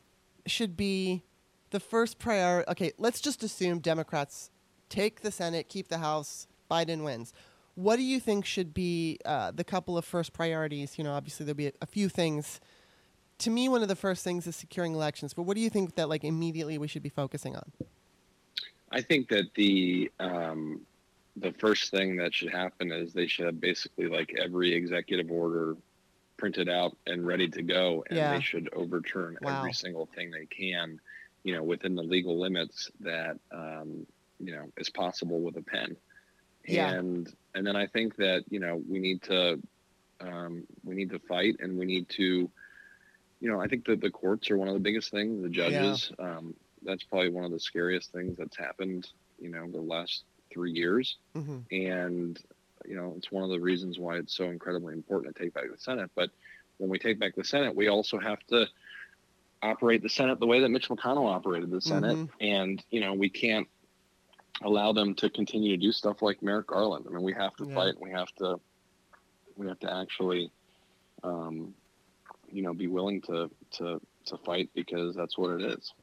[0.46, 1.24] should be
[1.70, 2.70] the first priority?
[2.72, 4.52] Okay, let's just assume Democrats
[4.90, 7.34] take the Senate, keep the House, Biden wins.
[7.76, 10.98] What do you think should be uh, the couple of first priorities?
[10.98, 12.60] You know, obviously there'll be a, a few things.
[13.40, 15.34] To me, one of the first things is securing elections.
[15.34, 17.72] But what do you think that like immediately we should be focusing on?
[18.92, 20.82] I think that the um,
[21.38, 25.76] the first thing that should happen is they should have basically like every executive order
[26.38, 28.34] printed out and ready to go and yeah.
[28.34, 29.60] they should overturn wow.
[29.60, 31.00] every single thing they can
[31.44, 34.06] you know within the legal limits that um,
[34.40, 35.96] you know is possible with a pen
[36.66, 36.90] yeah.
[36.92, 39.60] and and then i think that you know we need to
[40.22, 42.50] um, we need to fight and we need to
[43.40, 45.42] you know, I think that the courts are one of the biggest things.
[45.42, 46.38] The judges, yeah.
[46.38, 46.54] um,
[46.84, 49.08] that's probably one of the scariest things that's happened.
[49.40, 51.60] You know, the last three years, mm-hmm.
[51.72, 52.40] and
[52.86, 55.66] you know, it's one of the reasons why it's so incredibly important to take back
[55.72, 56.10] the Senate.
[56.16, 56.30] But
[56.78, 58.68] when we take back the Senate, we also have to
[59.62, 62.34] operate the Senate the way that Mitch McConnell operated the Senate, mm-hmm.
[62.42, 63.68] and you know, we can't
[64.62, 67.06] allow them to continue to do stuff like Merrick Garland.
[67.08, 67.76] I mean, we have to yeah.
[67.76, 67.96] fight.
[68.00, 68.60] We have to.
[69.56, 70.52] We have to actually,
[71.22, 71.74] um,
[72.50, 75.94] you know, be willing to to to fight because that's what it is.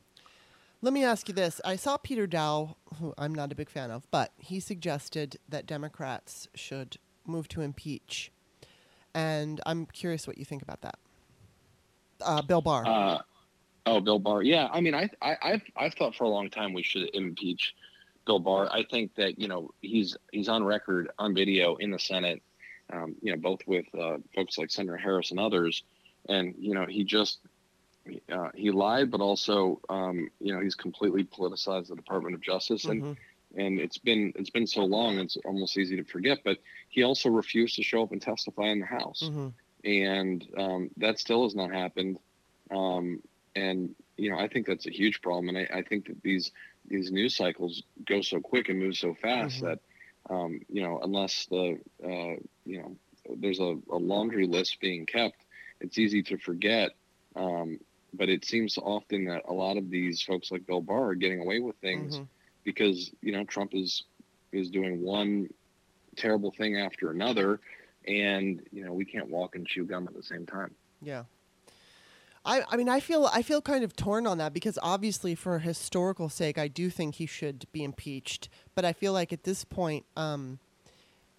[0.82, 1.60] Let me ask you this.
[1.64, 5.66] I saw Peter Daou, who I'm not a big fan of, but he suggested that
[5.66, 8.30] Democrats should move to impeach.
[9.14, 10.98] And I'm curious what you think about that.
[12.20, 12.86] Uh, Bill Barr.
[12.86, 13.18] Uh,
[13.86, 14.42] oh, Bill Barr.
[14.42, 17.74] Yeah, I mean, I, I, I've, I've thought for a long time we should impeach
[18.26, 18.68] Bill Barr.
[18.70, 22.42] I think that you know he's he's on record on video in the Senate,
[22.92, 25.82] um, you know, both with uh, folks like Senator Harris and others,
[26.28, 27.38] and you know he just
[28.30, 32.84] uh, he lied, but also um, you know he's completely politicized the Department of Justice,
[32.84, 33.60] and mm-hmm.
[33.60, 36.38] and it's been it's been so long, it's almost easy to forget.
[36.44, 39.48] But he also refused to show up and testify in the House, mm-hmm.
[39.84, 42.18] and um, that still has not happened.
[42.70, 43.22] Um,
[43.54, 46.52] and you know I think that's a huge problem, and I, I think that these
[46.88, 49.66] these news cycles go so quick and move so fast mm-hmm.
[49.66, 49.78] that
[50.30, 52.96] um, you know unless the uh, you know
[53.38, 55.40] there's a, a, laundry list being kept,
[55.80, 56.90] it's easy to forget.
[57.34, 57.80] Um,
[58.14, 61.40] but it seems often that a lot of these folks like Bill Barr are getting
[61.40, 62.24] away with things mm-hmm.
[62.64, 64.04] because you know Trump is
[64.52, 65.48] is doing one
[66.16, 67.60] terrible thing after another,
[68.06, 70.74] and you know we can't walk and chew gum at the same time.
[71.02, 71.24] Yeah.
[72.46, 75.58] I, I mean I feel I feel kind of torn on that because obviously for
[75.58, 79.64] historical sake I do think he should be impeached but I feel like at this
[79.64, 80.60] point um,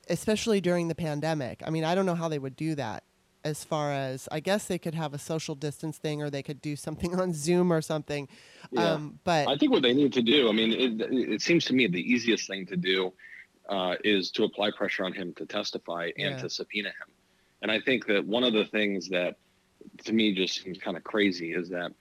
[0.09, 3.03] especially during the pandemic I mean I don't know how they would do that
[3.47, 6.61] as far as I guess they could have a social distance thing or they could
[6.61, 8.27] do something on Zoom or something.
[8.71, 8.93] Yeah.
[8.93, 11.01] Um, but I think what they need to do, I mean, it,
[11.33, 13.13] it seems to me the easiest thing to do
[13.69, 16.41] uh, is to apply pressure on him to testify and yeah.
[16.41, 17.09] to subpoena him.
[17.61, 19.37] And I think that one of the things that
[20.05, 21.91] to me just seems kind of crazy is that,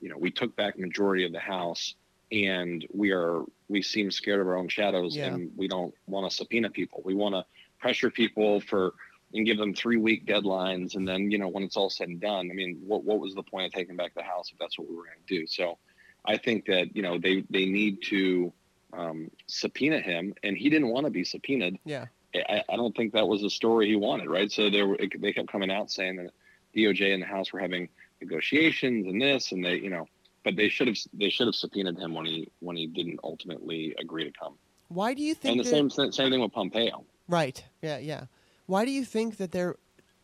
[0.00, 1.94] you know, we took back majority of the House
[2.32, 5.26] and we are we seem scared of our own shadows yeah.
[5.26, 7.00] and we don't want to subpoena people.
[7.04, 7.44] We want to
[7.78, 8.94] pressure people for
[9.34, 10.94] and give them three week deadlines.
[10.94, 13.34] And then, you know, when it's all said and done, I mean, what, what was
[13.34, 15.46] the point of taking back the house if that's what we were going to do?
[15.46, 15.78] So
[16.24, 18.52] I think that, you know, they, they need to
[18.92, 21.78] um, subpoena him and he didn't want to be subpoenaed.
[21.84, 22.06] Yeah.
[22.34, 24.28] I, I don't think that was the story he wanted.
[24.28, 24.50] Right.
[24.50, 26.30] So there were, they kept coming out saying that
[26.76, 27.88] DOJ and the house were having
[28.20, 30.08] negotiations and this, and they, you know,
[30.44, 33.94] but they should have, they should have subpoenaed him when he, when he didn't ultimately
[33.98, 34.54] agree to come.
[34.88, 35.52] Why do you think?
[35.52, 35.92] And the that...
[35.92, 37.04] same, same thing with Pompeo.
[37.26, 37.64] Right.
[37.82, 37.98] Yeah.
[37.98, 38.26] Yeah.
[38.66, 39.76] Why do you think that they're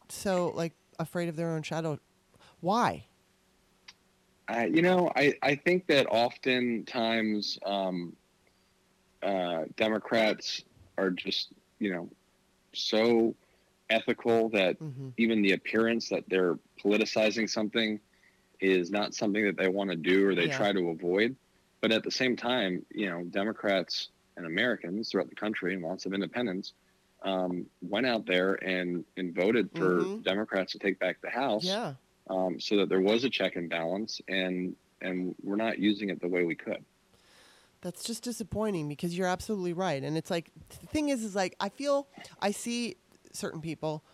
[0.08, 1.98] so like afraid of their own shadow?
[2.60, 3.06] Why?
[4.48, 8.16] Uh, you know, I, I think that oftentimes um,
[9.22, 10.64] uh, Democrats
[10.98, 12.08] are just, you know,
[12.72, 13.34] so
[13.90, 15.08] ethical that mm-hmm.
[15.16, 18.00] even the appearance that they're politicizing something
[18.60, 20.56] is not something that they want to do or they yeah.
[20.56, 21.36] try to avoid.
[21.80, 26.06] But at the same time, you know, Democrats and Americans throughout the country and lots
[26.06, 26.72] of independents
[27.22, 30.22] um, went out there and, and voted for mm-hmm.
[30.22, 31.64] Democrats to take back the House.
[31.64, 31.94] Yeah.
[32.28, 36.20] Um, so that there was a check and balance, and and we're not using it
[36.20, 36.84] the way we could.
[37.80, 41.56] That's just disappointing because you're absolutely right, and it's like the thing is, is like
[41.58, 42.06] I feel
[42.40, 42.96] I see
[43.32, 44.04] certain people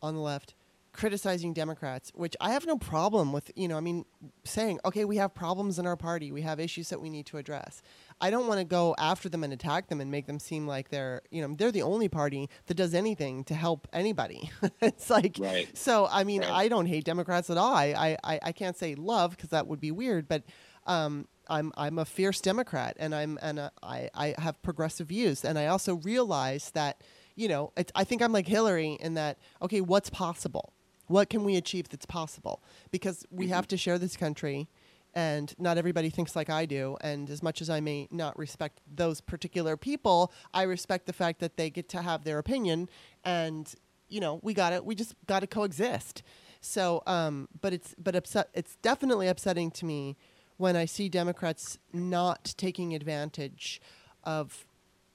[0.00, 0.54] on the left
[0.92, 4.04] criticizing Democrats, which I have no problem with, you know, I mean,
[4.44, 7.38] saying, okay, we have problems in our party, we have issues that we need to
[7.38, 7.82] address.
[8.20, 10.90] I don't want to go after them and attack them and make them seem like
[10.90, 14.50] they're, you know, they're the only party that does anything to help anybody.
[14.80, 15.76] it's like, right.
[15.76, 16.50] so, I mean, right.
[16.50, 17.74] I don't hate Democrats at all.
[17.74, 20.42] I, I, I can't say love because that would be weird, but,
[20.86, 25.44] um, I'm I'm a fierce Democrat and I'm and uh, I I have progressive views
[25.44, 27.02] and I also realize that
[27.34, 30.72] you know I think I'm like Hillary in that okay what's possible
[31.10, 33.54] what can we achieve that's possible because we mm-hmm.
[33.54, 34.68] have to share this country
[35.12, 36.96] and not everybody thinks like I do.
[37.00, 41.40] And as much as I may not respect those particular people, I respect the fact
[41.40, 42.88] that they get to have their opinion,
[43.24, 43.74] and
[44.08, 44.84] you know, we got it.
[44.84, 46.22] We just got to coexist.
[46.60, 48.50] So, um, but it's but upset.
[48.54, 50.16] It's definitely upsetting to me
[50.58, 53.80] when I see Democrats not taking advantage
[54.22, 54.64] of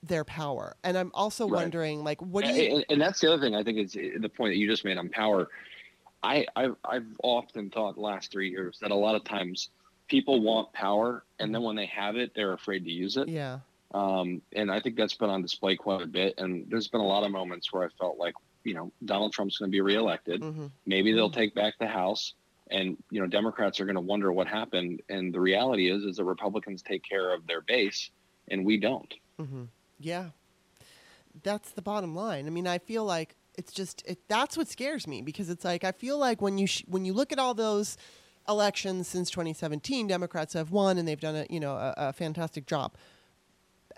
[0.04, 0.76] their power.
[0.84, 1.62] And I'm also right.
[1.62, 2.76] wondering, like, what do you?
[2.76, 4.98] And, and, that's the other thing I think is the point that you just made
[4.98, 5.48] on power.
[6.24, 9.70] I, I've, I've often thought the last three years that a lot of times
[10.08, 13.28] people want power, and then when they have it, they're afraid to use it.
[13.28, 13.60] Yeah.
[13.94, 16.36] Um, and I think that's been on display quite a bit.
[16.38, 19.58] And there's been a lot of moments where I felt like, you know, Donald Trump's
[19.58, 20.42] going to be reelected.
[20.42, 20.68] Mm-hmm.
[20.86, 21.40] Maybe they'll mm-hmm.
[21.40, 22.34] take back the House.
[22.72, 25.02] and you know Democrats are going to wonder what happened.
[25.10, 28.10] And the reality is, is that Republicans take care of their base,
[28.48, 29.14] and we don't.
[29.40, 29.64] Mm-hmm.
[30.00, 30.30] Yeah,
[31.44, 32.48] that's the bottom line.
[32.48, 35.84] I mean, I feel like it's just it, that's what scares me because it's like
[35.84, 37.98] I feel like when you sh- when you look at all those
[38.48, 42.66] elections since 2017, Democrats have won and they've done a you know a, a fantastic
[42.66, 42.96] job.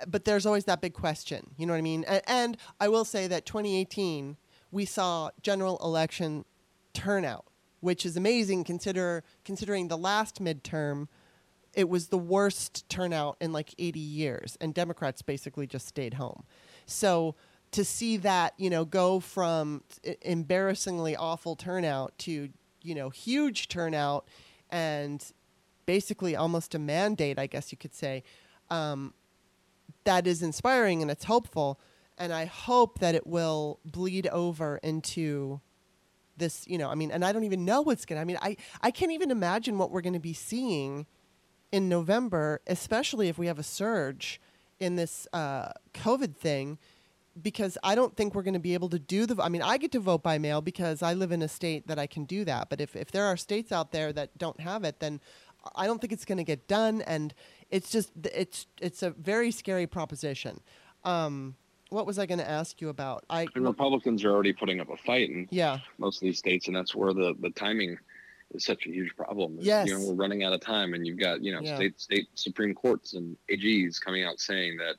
[0.08, 2.04] But there's always that big question, you know what I mean?
[2.04, 4.38] And, and I will say that 2018
[4.72, 6.46] we saw general election
[6.94, 7.46] turnout,
[7.80, 11.08] which is amazing consider considering the last midterm
[11.74, 16.44] it was the worst turnout in like 80 years and Democrats basically just stayed home.
[16.88, 17.36] So
[17.72, 19.84] to see that, you know, go from
[20.22, 22.50] embarrassingly awful turnout to,
[22.82, 24.28] you know, huge turnout
[24.70, 25.32] and
[25.86, 28.24] basically almost a mandate, I guess you could say,
[28.70, 29.14] um,
[30.04, 31.80] that is inspiring and it's hopeful.
[32.18, 35.62] And I hope that it will bleed over into
[36.38, 38.38] this, you know, I mean, and I don't even know what's going to, I mean,
[38.42, 41.06] I, I can't even imagine what we're going to be seeing
[41.72, 44.40] in November, especially if we have a surge
[44.80, 46.78] in this uh, COVID thing
[47.42, 49.42] because I don't think we're going to be able to do the.
[49.42, 52.00] I mean, I get to vote by mail because I live in a state that
[52.00, 52.70] I can do that.
[52.70, 55.20] But if, if there are states out there that don't have it, then
[55.76, 57.02] I don't think it's going to get done.
[57.02, 57.34] And
[57.70, 60.62] it's just it's it's a very scary proposition.
[61.04, 61.56] Um,
[61.90, 63.26] what was I going to ask you about?
[63.30, 66.68] I and Republicans are already putting up a fight in yeah most of these states,
[66.68, 67.98] and that's where the the timing
[68.54, 69.58] is such a huge problem.
[69.60, 69.88] Yes.
[69.88, 71.76] You know, we're running out of time, and you've got you know yeah.
[71.76, 74.96] state state supreme courts and AGs coming out saying that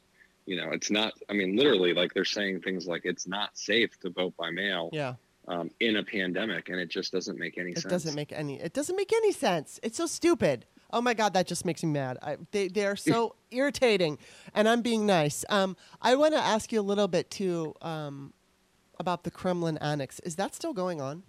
[0.49, 3.99] you know it's not i mean literally like they're saying things like it's not safe
[4.01, 5.15] to vote by mail yeah.
[5.47, 7.85] um, in a pandemic and it just doesn't make any it sense.
[7.85, 9.79] it doesn't make any it doesn't make any sense.
[9.83, 10.65] It's so stupid.
[10.91, 12.17] Oh my god that just makes me mad.
[12.23, 14.19] I, they, they are so irritating
[14.55, 15.45] and i'm being nice.
[15.51, 18.33] Um, i want to ask you a little bit too um,
[18.99, 20.19] about the kremlin annex.
[20.21, 21.25] Is that still going on?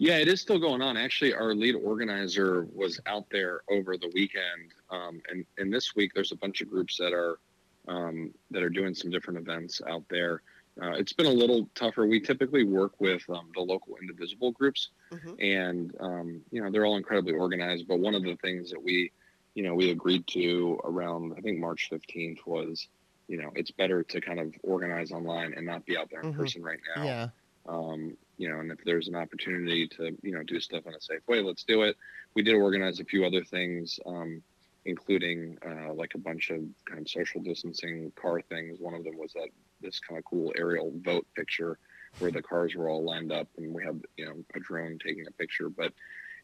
[0.00, 0.96] Yeah, it is still going on.
[0.96, 6.12] Actually, our lead organizer was out there over the weekend, um, and and this week
[6.14, 7.40] there's a bunch of groups that are
[7.88, 10.42] um, that are doing some different events out there.
[10.80, 12.06] Uh, it's been a little tougher.
[12.06, 15.34] We typically work with um, the local indivisible groups, mm-hmm.
[15.40, 17.88] and um, you know they're all incredibly organized.
[17.88, 19.10] But one of the things that we,
[19.54, 22.86] you know, we agreed to around I think March fifteenth was,
[23.26, 26.28] you know, it's better to kind of organize online and not be out there in
[26.30, 26.40] mm-hmm.
[26.40, 27.04] person right now.
[27.04, 27.28] Yeah.
[27.68, 31.00] Um, you know, and if there's an opportunity to you know do stuff in a
[31.00, 31.96] safe way, let's do it.
[32.34, 33.98] We did organize a few other things.
[34.06, 34.42] Um,
[34.88, 38.78] including uh, like a bunch of kind of social distancing car things.
[38.80, 39.48] One of them was that
[39.82, 41.78] this kind of cool aerial boat picture
[42.18, 45.26] where the cars were all lined up and we had you know a drone taking
[45.26, 45.68] a picture.
[45.68, 45.92] But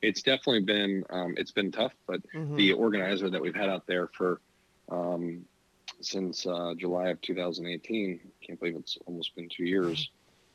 [0.03, 1.95] it's definitely been um, it's been tough.
[2.07, 2.57] But mm-hmm.
[2.57, 4.42] the organizer that we've had out there for
[4.90, 5.47] um,
[6.03, 10.11] since uh, July of 2018, can't believe it's almost been two years,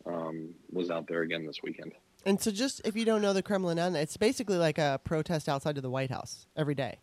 [0.05, 1.93] um, was out there again this weekend.
[2.25, 5.77] And so, just if you don't know the Kremlin, it's basically like a protest outside
[5.77, 6.99] of the White House every day.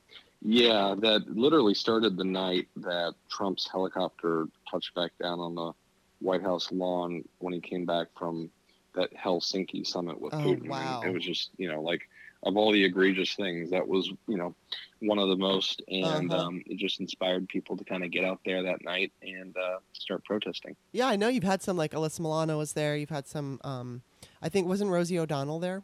[0.48, 5.72] Yeah, that literally started the night that Trump's helicopter touched back down on the
[6.20, 8.48] White House lawn when he came back from
[8.94, 10.68] that Helsinki summit with oh, Putin.
[10.68, 11.02] Wow.
[11.04, 12.02] it was just, you know, like
[12.44, 14.54] of all the egregious things, that was, you know,
[15.00, 15.82] one of the most.
[15.88, 16.44] And uh-huh.
[16.44, 19.78] um, it just inspired people to kind of get out there that night and uh,
[19.94, 20.76] start protesting.
[20.92, 22.96] Yeah, I know you've had some, like Alyssa Milano was there.
[22.96, 24.02] You've had some, um,
[24.40, 25.82] I think, wasn't Rosie O'Donnell there?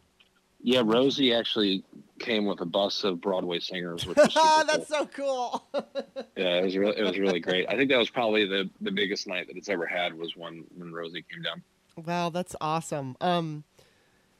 [0.62, 1.84] Yeah, Rosie actually
[2.18, 4.32] came with a bus of Broadway singers, which was
[4.66, 4.98] that's cool.
[4.98, 5.64] so cool.
[6.36, 7.68] yeah, it was really, it was really great.
[7.68, 10.64] I think that was probably the the biggest night that it's ever had was when
[10.76, 11.62] when Rosie came down.
[11.96, 13.16] Wow, that's awesome.
[13.20, 13.64] Um,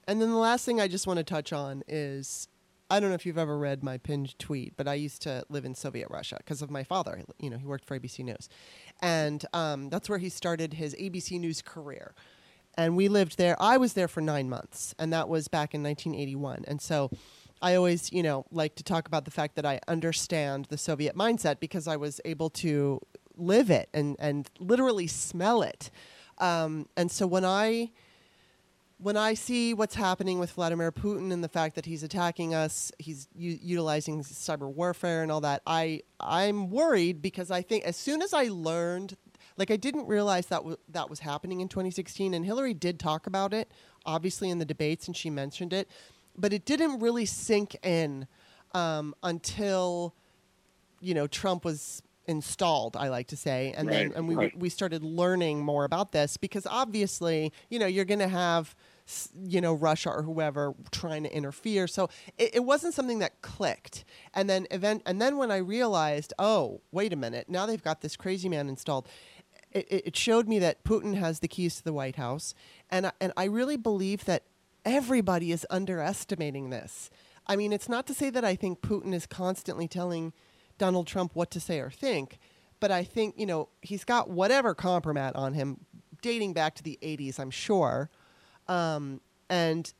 [0.08, 2.48] and then the last thing I just want to touch on is
[2.88, 5.64] I don't know if you've ever read my pinned tweet, but I used to live
[5.64, 7.22] in Soviet Russia because of my father.
[7.38, 8.48] You know, he worked for ABC News,
[9.00, 12.14] and um, that's where he started his ABC News career
[12.74, 13.60] and we lived there.
[13.60, 16.64] I was there for nine months, and that was back in 1981.
[16.66, 17.10] And so
[17.60, 21.16] I always, you know, like to talk about the fact that I understand the Soviet
[21.16, 23.00] mindset because I was able to
[23.36, 25.90] live it and, and literally smell it.
[26.38, 27.90] Um, and so when I
[28.98, 32.92] when I see what's happening with Vladimir Putin and the fact that he's attacking us,
[32.98, 37.96] he's u- utilizing cyber warfare and all that, I I'm worried because I think as
[37.96, 39.16] soon as I learned
[39.62, 43.28] like I didn't realize that w- that was happening in 2016, and Hillary did talk
[43.28, 43.70] about it,
[44.04, 45.88] obviously in the debates, and she mentioned it,
[46.36, 48.26] but it didn't really sink in
[48.72, 50.16] um, until
[51.00, 54.56] you know Trump was installed i like to say and right, then and we right.
[54.56, 58.76] we started learning more about this because obviously you know you're going to have
[59.44, 61.86] you know Russia or whoever trying to interfere.
[61.86, 62.08] So
[62.38, 64.04] it, it, wasn't something that clicked.
[64.34, 68.00] And then event and then when I realized, oh wait a minute, now they've got
[68.00, 69.08] this crazy man installed
[69.74, 72.54] it, it showed me that Putin has the keys to the White House,
[72.90, 74.44] and and I really believe that
[74.84, 77.10] everybody is underestimating this.
[77.46, 80.32] I mean, it's not to say that I think Putin is constantly telling
[80.78, 82.38] Donald Trump what to say or think,
[82.80, 85.78] but I think, you know, he's got whatever compromat on him
[86.20, 88.10] dating back to the 80s, I'm sure.
[88.68, 89.20] Um,
[89.50, 89.92] and,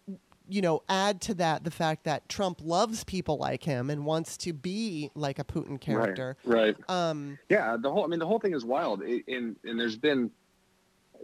[0.53, 4.37] you know, add to that the fact that Trump loves people like him and wants
[4.37, 6.37] to be like a Putin character.
[6.45, 6.77] Right.
[6.89, 7.11] right.
[7.11, 7.79] Um, yeah.
[7.81, 9.01] The whole, I mean, the whole thing is wild.
[9.01, 10.31] and, and there's been,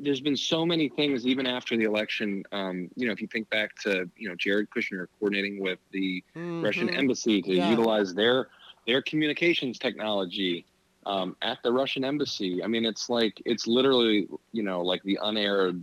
[0.00, 2.42] there's been so many things even after the election.
[2.52, 6.22] Um, you know, if you think back to you know Jared Kushner coordinating with the
[6.36, 6.64] mm-hmm.
[6.64, 7.68] Russian embassy to yeah.
[7.68, 8.48] utilize their
[8.86, 10.64] their communications technology
[11.04, 12.62] um, at the Russian embassy.
[12.62, 15.82] I mean, it's like it's literally you know like the unaired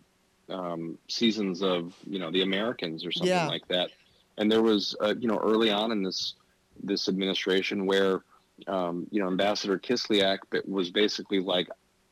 [0.50, 3.48] um, seasons of you know the Americans or something yeah.
[3.48, 3.92] like that.
[4.38, 6.36] And there was uh, you know early on in this
[6.84, 8.24] this administration where
[8.68, 11.68] um, you know Ambassador Kislyak was basically like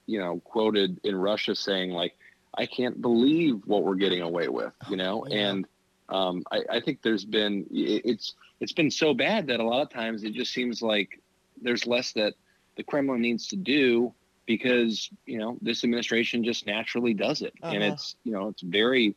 [0.06, 2.16] you know, quoted in Russia saying like,
[2.58, 5.50] "I can't believe what we're getting away with," you know, yeah.
[5.50, 5.68] and
[6.10, 9.90] um, I, I, think there's been it's it's been so bad that a lot of
[9.90, 11.22] times it just seems like
[11.62, 12.34] there's less that
[12.76, 14.14] the Kremlin needs to do
[14.46, 17.74] because you know this administration just naturally does it, uh-huh.
[17.74, 19.16] and it's you know it's very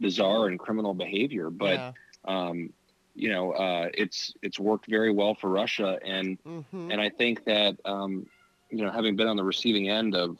[0.00, 1.74] bizarre and criminal behavior, but.
[1.74, 1.92] Yeah.
[2.24, 2.72] Um,
[3.14, 6.90] you know, uh, it's it's worked very well for Russia, and mm-hmm.
[6.90, 8.26] and I think that um,
[8.70, 10.38] you know, having been on the receiving end of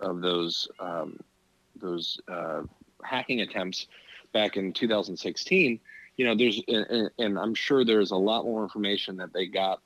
[0.00, 1.20] of those um,
[1.76, 2.62] those uh,
[3.02, 3.86] hacking attempts
[4.32, 5.80] back in 2016,
[6.16, 9.80] you know, there's and, and, I'm sure there's a lot more information that they got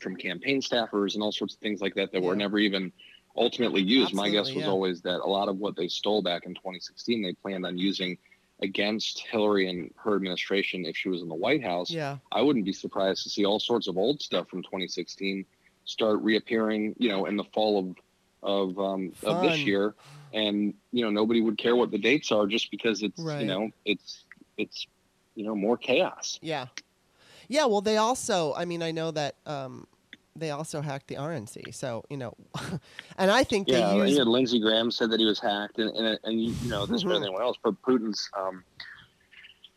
[0.00, 2.28] from campaign staffers and all sorts of things like that that yeah.
[2.28, 2.92] were never even
[3.36, 4.10] ultimately used.
[4.10, 4.70] Absolutely, My guess was yeah.
[4.70, 8.18] always that a lot of what they stole back in 2016, they planned on using
[8.60, 11.90] against Hillary and her administration if she was in the White House.
[11.90, 12.16] Yeah.
[12.32, 15.44] I wouldn't be surprised to see all sorts of old stuff from 2016
[15.84, 17.96] start reappearing, you know, in the fall of
[18.42, 19.94] of um, of this year,
[20.32, 23.40] and you know nobody would care what the dates are just because it's right.
[23.40, 24.24] you know it's
[24.56, 24.86] it's
[25.34, 26.38] you know more chaos.
[26.42, 26.66] Yeah,
[27.48, 27.66] yeah.
[27.66, 29.36] Well, they also, I mean, I know that.
[29.46, 29.86] Um,
[30.38, 31.74] they also hacked the RNC.
[31.74, 32.34] So you know,
[33.16, 34.20] and I think yeah, they used...
[34.20, 37.22] Lindsey Graham said that he was hacked, and and, and you know this more than
[37.22, 37.56] anyone else.
[37.62, 38.62] But Putin's um,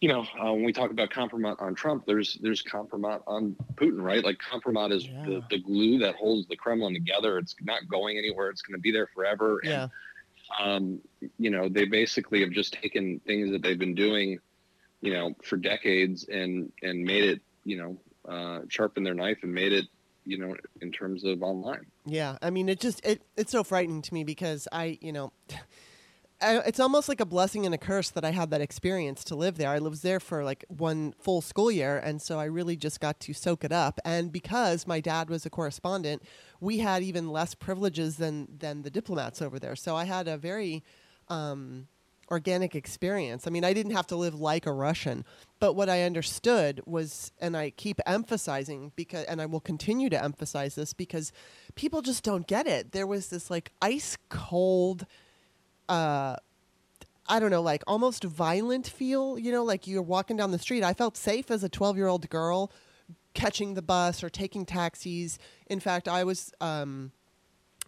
[0.01, 4.01] you know, uh, when we talk about compromat on Trump, there's there's compromat on Putin,
[4.01, 4.23] right?
[4.23, 5.25] Like compromat is yeah.
[5.25, 7.37] the, the glue that holds the Kremlin together.
[7.37, 8.49] It's not going anywhere.
[8.49, 9.59] It's going to be there forever.
[9.63, 9.87] Yeah.
[10.59, 10.99] Um,
[11.37, 14.39] you know, they basically have just taken things that they've been doing,
[15.01, 17.97] you know, for decades and and made it, you know,
[18.27, 19.85] uh, sharpen their knife and made it,
[20.25, 21.85] you know, in terms of online.
[22.05, 25.31] Yeah, I mean, it just it it's so frightening to me because I, you know.
[26.41, 29.57] it's almost like a blessing and a curse that I had that experience to live
[29.57, 29.67] there.
[29.67, 33.19] I was there for like one full school year, and so I really just got
[33.19, 33.99] to soak it up.
[34.05, 36.23] And because my dad was a correspondent,
[36.61, 39.75] we had even less privileges than than the diplomats over there.
[39.75, 40.81] So I had a very
[41.27, 41.87] um,
[42.29, 43.47] organic experience.
[43.47, 45.25] I mean, I didn't have to live like a Russian,
[45.59, 50.23] but what I understood was, and I keep emphasizing because, and I will continue to
[50.23, 51.31] emphasize this because
[51.75, 52.91] people just don't get it.
[52.91, 55.05] There was this like ice cold
[55.87, 56.35] uh,
[57.29, 60.83] I don't know, like almost violent feel, you know, like you're walking down the street.
[60.83, 62.71] I felt safe as a 12 year old girl
[63.35, 65.37] catching the bus or taking taxis.
[65.67, 67.11] In fact, I was, um,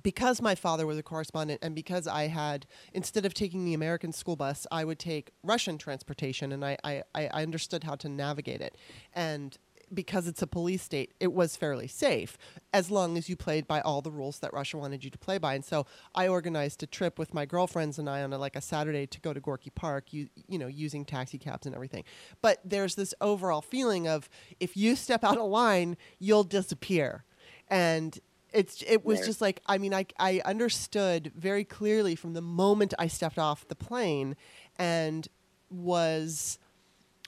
[0.02, 4.12] because my father was a correspondent and because I had, instead of taking the American
[4.12, 8.62] school bus, I would take Russian transportation and I, I, I understood how to navigate
[8.62, 8.78] it.
[9.14, 9.58] And
[9.94, 12.38] because it's a police state, it was fairly safe
[12.74, 15.38] as long as you played by all the rules that Russia wanted you to play
[15.38, 15.54] by.
[15.54, 15.86] And so
[16.16, 19.20] I organized a trip with my girlfriends and I on a, like a Saturday to
[19.20, 22.04] go to Gorky Park, you, you know, using taxi cabs and everything.
[22.42, 24.30] But there's this overall feeling of
[24.60, 27.26] if you step out of line, you'll disappear.
[27.68, 28.18] And
[28.52, 32.94] it's it was just like I mean I I understood very clearly from the moment
[33.00, 34.36] I stepped off the plane
[34.78, 35.28] and
[35.70, 36.60] was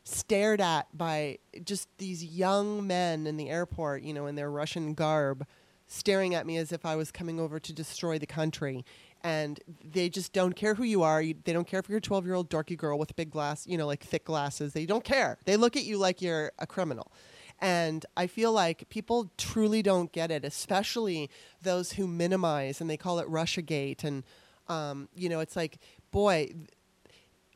[0.03, 4.93] stared at by just these young men in the airport, you know, in their Russian
[4.93, 5.45] garb,
[5.87, 8.85] staring at me as if I was coming over to destroy the country.
[9.23, 11.21] And they just don't care who you are.
[11.21, 13.65] You, they don't care if you're a 12 year old dorky girl with big glass,
[13.65, 14.73] you know, like thick glasses.
[14.73, 15.37] They don't care.
[15.45, 17.11] They look at you like you're a criminal.
[17.63, 21.29] And I feel like people truly don't get it, especially
[21.61, 24.03] those who minimize and they call it Russiagate.
[24.03, 24.25] And,
[24.67, 25.77] um, you know, it's like,
[26.11, 26.51] boy,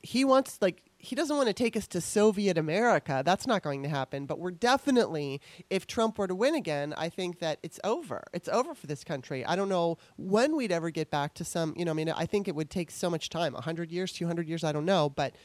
[0.02, 3.22] he wants like he doesn't want to take us to Soviet America.
[3.26, 4.26] That's not going to happen.
[4.26, 8.24] But we're definitely, if Trump were to win again, I think that it's over.
[8.34, 9.46] It's over for this country.
[9.46, 12.26] I don't know when we'd ever get back to some, you know, I mean, I
[12.26, 15.10] think it would take so much time 100 years, 200 years, I don't know.
[15.10, 15.36] But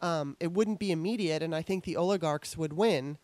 [0.00, 1.42] um, it wouldn't be immediate.
[1.42, 3.18] And I think the oligarchs would win.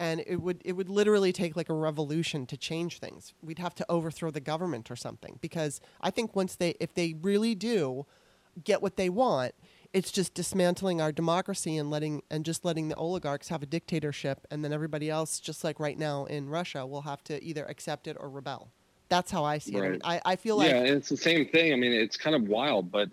[0.00, 3.34] And it would it would literally take like a revolution to change things.
[3.42, 7.14] We'd have to overthrow the government or something because I think once they if they
[7.20, 8.06] really do
[8.64, 9.54] get what they want,
[9.92, 14.46] it's just dismantling our democracy and letting and just letting the oligarchs have a dictatorship
[14.50, 18.06] and then everybody else just like right now in russia will have to either accept
[18.06, 18.68] it or rebel
[19.08, 19.82] that's how i see right.
[19.82, 21.92] it I, mean, I, I, feel like yeah and it's the same thing i mean
[21.92, 23.08] it's kind of wild but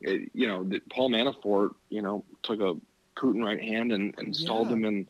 [0.00, 2.74] it, you know paul manafort you know took a
[3.16, 4.74] putin right hand and, and installed yeah.
[4.74, 5.08] him in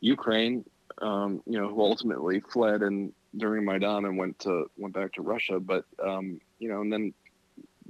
[0.00, 0.64] ukraine
[1.02, 5.22] um, you know who ultimately fled and during maidan and went to went back to
[5.22, 7.12] russia but um, you know and then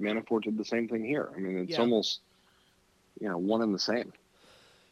[0.00, 1.80] manafort did the same thing here i mean it's yeah.
[1.80, 2.20] almost
[3.20, 4.12] you know one and the same.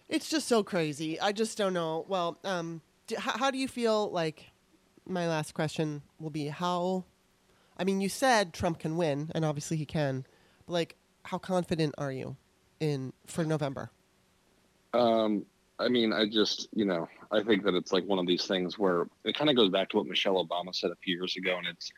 [0.09, 1.19] It's just so crazy.
[1.21, 2.05] I just don't know.
[2.09, 4.11] Well, um, do, how, how do you feel?
[4.11, 4.51] Like,
[5.07, 7.05] my last question will be how.
[7.77, 10.27] I mean, you said Trump can win, and obviously he can.
[10.67, 12.37] But like, how confident are you
[12.81, 13.91] in for November?
[14.93, 15.45] Um,
[15.79, 18.79] I mean, I just, you know, I think that it's like one of these things
[18.79, 21.57] where it kind of goes back to what Michelle Obama said a few years ago,
[21.59, 21.91] and it's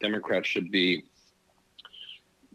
[0.00, 1.04] Democrats should be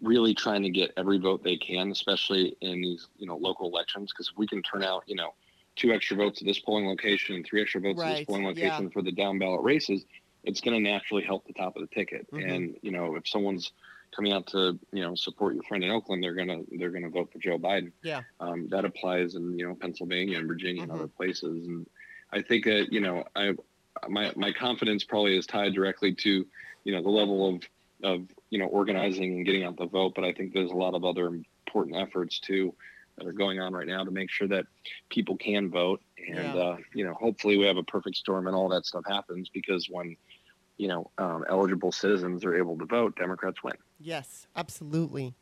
[0.01, 4.11] really trying to get every vote they can, especially in these you know local elections,
[4.11, 5.33] because if we can turn out you know
[5.75, 8.11] two extra votes at this polling location and three extra votes right.
[8.11, 8.89] at this polling location yeah.
[8.91, 10.05] for the down ballot races,
[10.43, 12.27] it's going to naturally help the top of the ticket.
[12.31, 12.49] Mm-hmm.
[12.49, 13.73] And you know if someone's
[14.15, 17.31] coming out to you know support your friend in Oakland, they're gonna they're gonna vote
[17.31, 17.91] for Joe Biden.
[18.03, 20.91] Yeah, um, that applies in you know Pennsylvania and Virginia mm-hmm.
[20.91, 21.67] and other places.
[21.67, 21.87] And
[22.31, 23.53] I think that you know I
[24.07, 26.45] my my confidence probably is tied directly to
[26.83, 27.63] you know the level of
[28.03, 30.93] of you know organizing and getting out the vote, but I think there's a lot
[30.93, 32.73] of other important efforts too
[33.17, 34.65] that are going on right now to make sure that
[35.09, 36.55] people can vote, and yeah.
[36.55, 39.87] uh, you know hopefully we have a perfect storm and all that stuff happens because
[39.89, 40.15] when
[40.77, 43.73] you know um, eligible citizens are able to vote, Democrats win.
[43.99, 45.35] Yes, absolutely.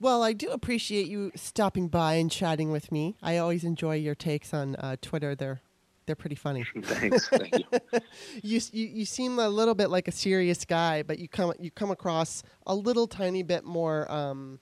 [0.00, 3.16] Well, I do appreciate you stopping by and chatting with me.
[3.20, 5.34] I always enjoy your takes on uh, Twitter.
[5.34, 5.60] They're
[6.08, 6.64] they're pretty funny.
[6.82, 7.28] Thanks.
[7.28, 7.64] Thank you.
[8.42, 8.86] you, you.
[8.86, 12.42] You seem a little bit like a serious guy, but you come you come across
[12.66, 14.10] a little tiny bit more.
[14.10, 14.58] Um,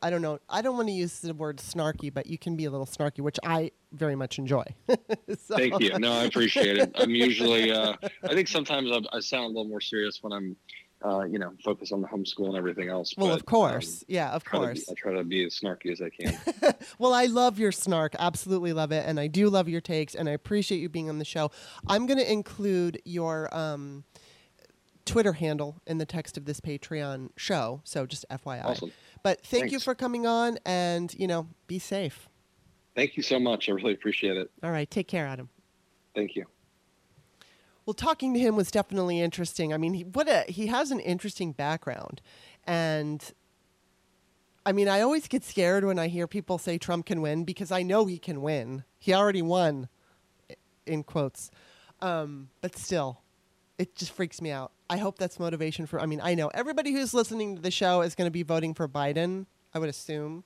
[0.00, 0.38] I don't know.
[0.48, 3.20] I don't want to use the word snarky, but you can be a little snarky,
[3.20, 4.64] which I very much enjoy.
[4.88, 5.56] so.
[5.56, 5.98] Thank you.
[5.98, 6.92] No, I appreciate it.
[6.94, 7.72] I'm usually.
[7.72, 10.56] Uh, I think sometimes I, I sound a little more serious when I'm
[11.04, 13.14] uh, you know, focus on the homeschool and everything else.
[13.16, 14.02] Well, but, of course.
[14.02, 14.84] Um, yeah, of course.
[14.84, 16.74] Be, I try to be as snarky as I can.
[16.98, 18.14] well, I love your snark.
[18.18, 19.04] Absolutely love it.
[19.06, 20.14] And I do love your takes.
[20.14, 21.50] And I appreciate you being on the show.
[21.86, 24.04] I'm going to include your um,
[25.04, 27.82] Twitter handle in the text of this Patreon show.
[27.84, 28.64] So just FYI.
[28.64, 28.92] Awesome.
[29.22, 29.72] But thank Thanks.
[29.72, 32.28] you for coming on and, you know, be safe.
[32.94, 33.68] Thank you so much.
[33.68, 34.50] I really appreciate it.
[34.62, 34.90] All right.
[34.90, 35.50] Take care, Adam.
[36.14, 36.46] Thank you.
[37.86, 39.74] Well, talking to him was definitely interesting.
[39.74, 42.22] I mean, he what a, he has an interesting background,
[42.66, 43.32] and
[44.64, 47.70] I mean, I always get scared when I hear people say Trump can win because
[47.70, 48.84] I know he can win.
[48.98, 49.88] He already won,
[50.86, 51.50] in quotes,
[52.00, 53.20] um, but still,
[53.76, 54.72] it just freaks me out.
[54.88, 56.00] I hope that's motivation for.
[56.00, 58.72] I mean, I know everybody who's listening to the show is going to be voting
[58.72, 59.46] for Biden.
[59.74, 60.44] I would assume.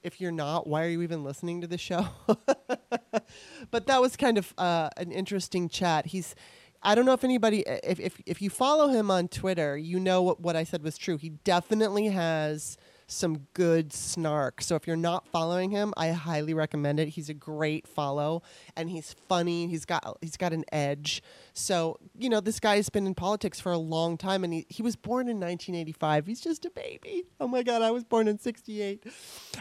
[0.00, 2.06] If you're not, why are you even listening to the show?
[3.70, 6.06] but that was kind of uh, an interesting chat.
[6.06, 6.36] He's
[6.82, 10.22] I don't know if anybody, if, if, if you follow him on Twitter, you know
[10.22, 11.16] what, what I said was true.
[11.16, 12.76] He definitely has
[13.08, 14.60] some good snark.
[14.60, 17.08] So if you're not following him, I highly recommend it.
[17.08, 18.42] He's a great follow
[18.76, 19.66] and he's funny.
[19.66, 21.22] He's got he's got an edge.
[21.54, 24.82] So, you know, this guy's been in politics for a long time and he, he
[24.82, 26.26] was born in 1985.
[26.26, 27.24] He's just a baby.
[27.40, 29.04] Oh my god, I was born in 68.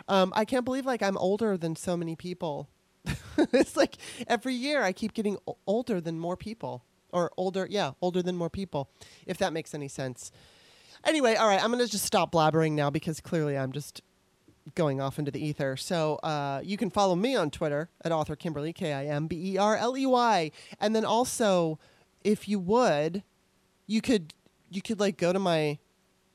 [0.07, 2.69] Um, I can't believe like I'm older than so many people.
[3.37, 3.95] it's like
[4.27, 8.49] every year I keep getting older than more people or older, yeah, older than more
[8.49, 8.89] people,
[9.25, 10.31] if that makes any sense.
[11.05, 14.01] Anyway, all right, I'm going to just stop blabbering now because clearly I'm just
[14.75, 15.77] going off into the ether.
[15.77, 19.53] So uh, you can follow me on Twitter at author Kimberley, K I M B
[19.53, 20.51] E R L E Y.
[20.79, 21.79] And then also,
[22.23, 23.23] if you would,
[23.85, 24.33] you could
[24.69, 25.79] you could like go to my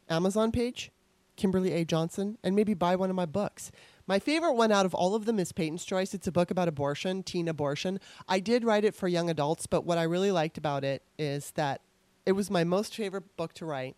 [0.09, 0.91] Amazon page,
[1.37, 1.85] Kimberley A.
[1.85, 3.71] Johnson, and maybe buy one of my books.
[4.07, 6.15] My favorite one out of all of them is Peyton's Choice.
[6.15, 8.01] It's a book about abortion, teen abortion.
[8.29, 11.53] I did write it for young adults, but what I really liked about it is
[11.53, 11.81] that
[12.27, 13.97] it was my most favorite book to write.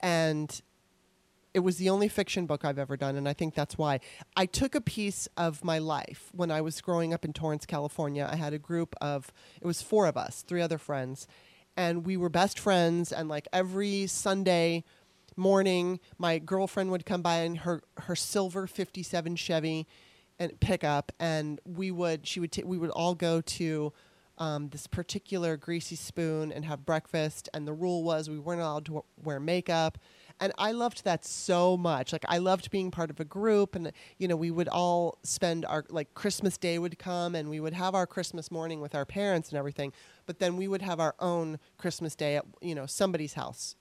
[0.00, 0.60] And
[1.54, 4.00] it was the only fiction book I've ever done, and I think that's why.
[4.36, 8.28] I took a piece of my life when I was growing up in Torrance, California.
[8.30, 11.26] I had a group of, it was four of us, three other friends,
[11.74, 13.10] and we were best friends.
[13.10, 14.84] And like every Sunday,
[15.36, 19.86] morning, my girlfriend would come by in her her silver '57 Chevy
[20.38, 23.92] and pickup, and we would she would t- we would all go to
[24.38, 27.48] um, this particular greasy spoon and have breakfast.
[27.54, 29.98] And the rule was we weren't allowed to wear makeup.
[30.38, 32.12] And I loved that so much.
[32.12, 35.64] Like I loved being part of a group, and you know we would all spend
[35.64, 39.06] our like Christmas Day would come, and we would have our Christmas morning with our
[39.06, 39.94] parents and everything.
[40.26, 43.76] But then we would have our own Christmas Day at you know somebody's house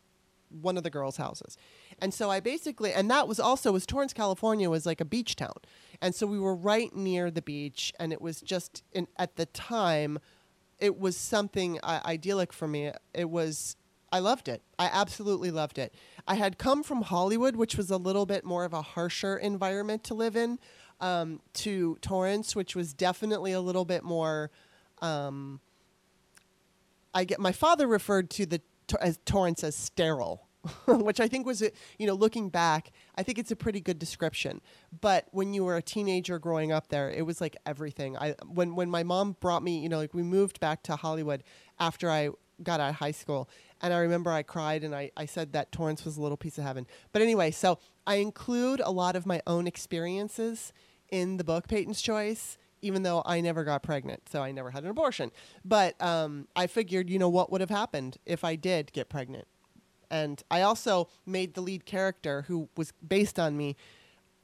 [0.50, 1.58] one of the girls' houses.
[2.00, 5.36] And so I basically, and that was also was Torrance, California, was like a beach
[5.36, 5.58] town,
[6.02, 9.46] and so we were right near the beach, and it was just in, at the
[9.48, 10.20] time,
[10.80, 12.92] it was something uh, idyllic for me.
[13.14, 13.76] It was.
[14.12, 14.62] I loved it.
[14.80, 15.94] I absolutely loved it.
[16.26, 20.06] I had come from Hollywood, which was a little bit more of a harsher environment
[20.06, 20.58] to live in,
[21.02, 24.52] um, to Torrance, which was definitely a little bit more.
[25.02, 25.60] Um,
[27.14, 28.62] I get my father referred to the
[29.02, 30.48] as Torrance as sterile,
[30.88, 31.62] which I think was,
[31.98, 34.62] you know, looking back, I think it's a pretty good description.
[35.02, 38.18] But when you were a teenager growing up there, it was like everything.
[38.18, 41.44] I when when my mom brought me, you know, like we moved back to Hollywood
[41.80, 42.30] after I
[42.64, 43.50] got out of high school,
[43.82, 46.58] and I remember I cried and I I said that Torrance was a little piece
[46.58, 46.88] of heaven.
[47.12, 50.74] But anyway, so I include a lot of my own experiences
[51.10, 54.84] in the book Peyton's Choice even though I never got pregnant, so I never had
[54.84, 55.32] an abortion.
[55.66, 59.48] But um, I figured, you know, what would have happened if I did get pregnant?
[60.12, 63.76] And I also made the lead character, who was based on me.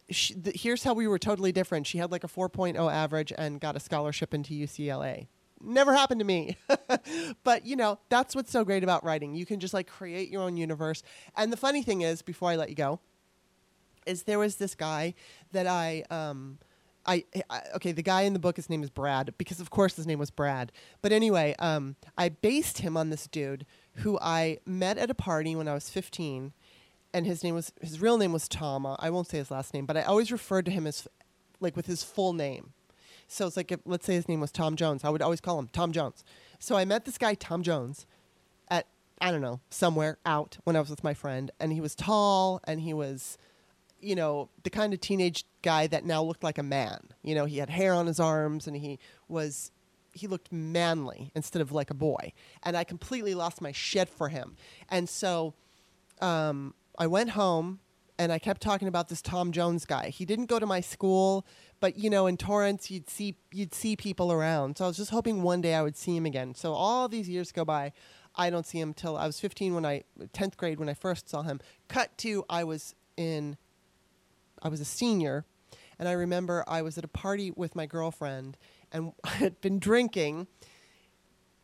[0.10, 1.86] She, th- here's how we were totally different.
[1.86, 5.28] She had like a 4.0 average and got a scholarship into UCLA.
[5.64, 6.58] Never happened to me.
[7.44, 9.36] but, you know, that's what's so great about writing.
[9.36, 11.04] You can just like create your own universe.
[11.38, 13.00] And the funny thing is, before I let you go,
[14.08, 15.14] is there was this guy
[15.52, 16.06] that I.
[16.10, 16.58] Um,
[17.06, 19.96] I, I, okay, the guy in the book, his name is Brad because of course
[19.96, 20.72] his name was Brad.
[21.02, 25.56] But anyway, um, I based him on this dude who I met at a party
[25.56, 26.54] when I was 15,
[27.14, 28.86] and his name was his real name was Tom.
[29.00, 31.08] I won't say his last name, but I always referred to him as
[31.60, 32.74] like with his full name.
[33.28, 35.58] So it's like if, let's say his name was Tom Jones, I would always call
[35.58, 36.24] him Tom Jones.
[36.60, 38.06] So I met this guy Tom Jones
[38.70, 38.88] at
[39.20, 42.62] I don't know somewhere out when I was with my friend, and he was tall
[42.66, 43.38] and he was
[44.02, 47.10] you know, the kind of teenage guy that now looked like a man.
[47.24, 49.72] You know, he had hair on his arms and he was
[50.14, 52.34] he looked manly instead of like a boy.
[52.64, 54.58] And I completely lost my shit for him.
[54.90, 55.54] And so
[56.22, 57.80] um, I went home
[58.20, 60.10] and I kept talking about this Tom Jones guy.
[60.10, 61.46] He didn't go to my school,
[61.80, 64.78] but you know, in Torrance you'd see you'd see people around.
[64.78, 66.54] So I was just hoping one day I would see him again.
[66.54, 67.94] So all these years go by.
[68.36, 71.30] I don't see him till I was 15 when I 10th grade when I first
[71.30, 71.60] saw him.
[71.88, 73.58] Cut to I was in
[74.62, 75.46] I was a senior,
[75.98, 78.58] and I remember I was at a party with my girlfriend,
[78.92, 80.48] and I had been drinking,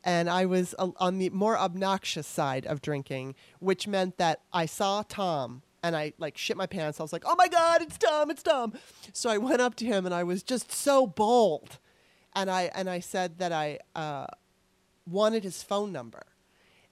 [0.04, 4.66] and I was uh, on the more obnoxious side of drinking, which meant that I
[4.66, 7.00] saw Tom and I like shit my pants.
[7.00, 8.30] I was like, "Oh my god, it's Tom!
[8.30, 8.74] It's Tom!"
[9.14, 11.80] So I went up to him and I was just so bold,
[12.36, 14.28] and I and I said that I uh,
[15.10, 16.24] wanted his phone number,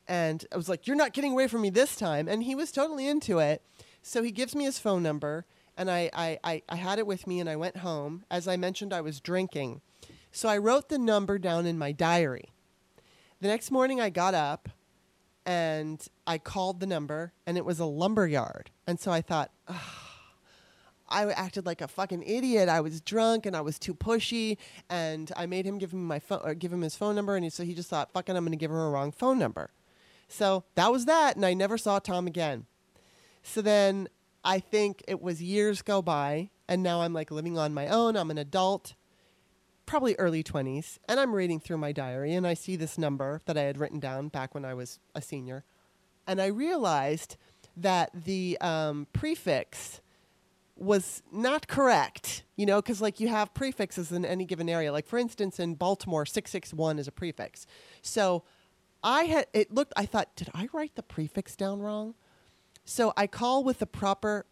[0.07, 2.71] and I was like, "You're not getting away from me this time," and he was
[2.71, 3.61] totally into it.
[4.01, 5.45] So he gives me his phone number,
[5.77, 8.25] and I, I, I, I had it with me and I went home.
[8.29, 9.81] As I mentioned, I was drinking.
[10.31, 12.49] So I wrote the number down in my diary.
[13.41, 14.69] The next morning, I got up
[15.45, 18.71] and I called the number, and it was a lumber yard.
[18.87, 19.51] And so I thought,
[21.07, 22.67] I acted like a fucking idiot.
[22.67, 24.57] I was drunk and I was too pushy,
[24.89, 27.35] and I made him give me my phone, or uh, give him his phone number,
[27.35, 29.37] and he, so he just thought, "Fucking, I'm going to give her a wrong phone
[29.37, 29.69] number."
[30.27, 32.65] So that was that, and I never saw Tom again.
[33.43, 34.09] So then
[34.45, 38.15] I think it was years go by, and now I'm like living on my own.
[38.15, 38.93] I'm an adult,
[39.87, 43.57] probably early 20s, and I'm reading through my diary, and I see this number that
[43.57, 45.65] I had written down back when I was a senior.
[46.27, 47.37] And I realized
[47.75, 49.99] that the um, prefix
[50.77, 54.91] was not correct, you know, because like you have prefixes in any given area.
[54.91, 57.65] Like for instance, in Baltimore, 661 is a prefix.
[58.01, 58.43] So
[59.03, 62.13] I had, it looked, I thought, did I write the prefix down wrong?
[62.85, 64.45] So I call with the proper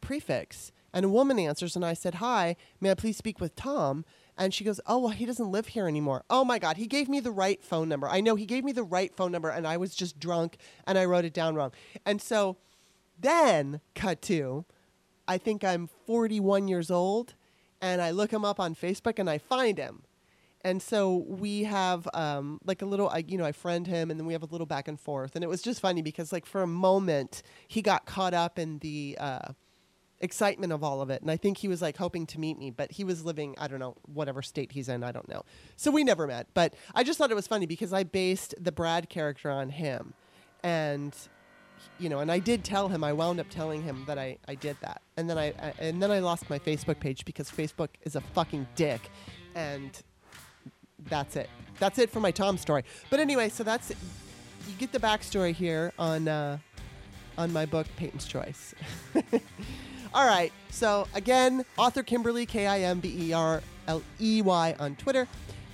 [0.00, 4.04] prefix, and a woman answers, and I said, Hi, may I please speak with Tom?
[4.36, 6.24] And she goes, Oh, well, he doesn't live here anymore.
[6.28, 8.08] Oh my God, he gave me the right phone number.
[8.08, 10.56] I know he gave me the right phone number, and I was just drunk
[10.86, 11.72] and I wrote it down wrong.
[12.04, 12.56] And so
[13.18, 14.64] then, cut to,
[15.28, 17.34] I think I'm 41 years old,
[17.80, 20.03] and I look him up on Facebook and I find him
[20.64, 24.18] and so we have um, like a little I, you know i friend him and
[24.18, 25.36] then we have a little back and forth.
[25.36, 28.78] And it was just funny because like for a moment he got caught up in
[28.78, 29.52] the uh,
[30.20, 31.20] excitement of all of it.
[31.20, 33.68] And i think he was like hoping to meet me but he was living i
[33.68, 35.44] don't know whatever state he's in i don't know.
[35.76, 36.48] So we never met.
[36.54, 40.14] But i just thought it was funny because i based the brad character on him.
[40.62, 41.14] And
[41.98, 44.54] you know and i did tell him i wound up telling him that i, I
[44.54, 45.02] did that.
[45.18, 48.22] And then I, I and then i lost my facebook page because facebook is a
[48.22, 49.10] fucking dick.
[49.54, 50.02] And
[51.08, 51.48] that's it.
[51.78, 52.84] That's it for my Tom story.
[53.10, 56.58] But anyway, so that's you get the backstory here on uh,
[57.36, 58.74] on my book Peyton's Choice.
[60.14, 60.52] All right.
[60.70, 65.26] So again, author Kimberley K I M B E R L E Y on Twitter,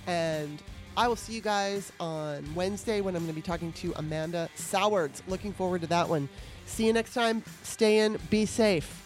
[0.07, 0.61] and
[0.97, 4.49] I will see you guys on Wednesday when I'm going to be talking to Amanda
[4.55, 5.23] Sowards.
[5.27, 6.27] Looking forward to that one.
[6.65, 7.43] See you next time.
[7.63, 8.97] Stay in, be safe.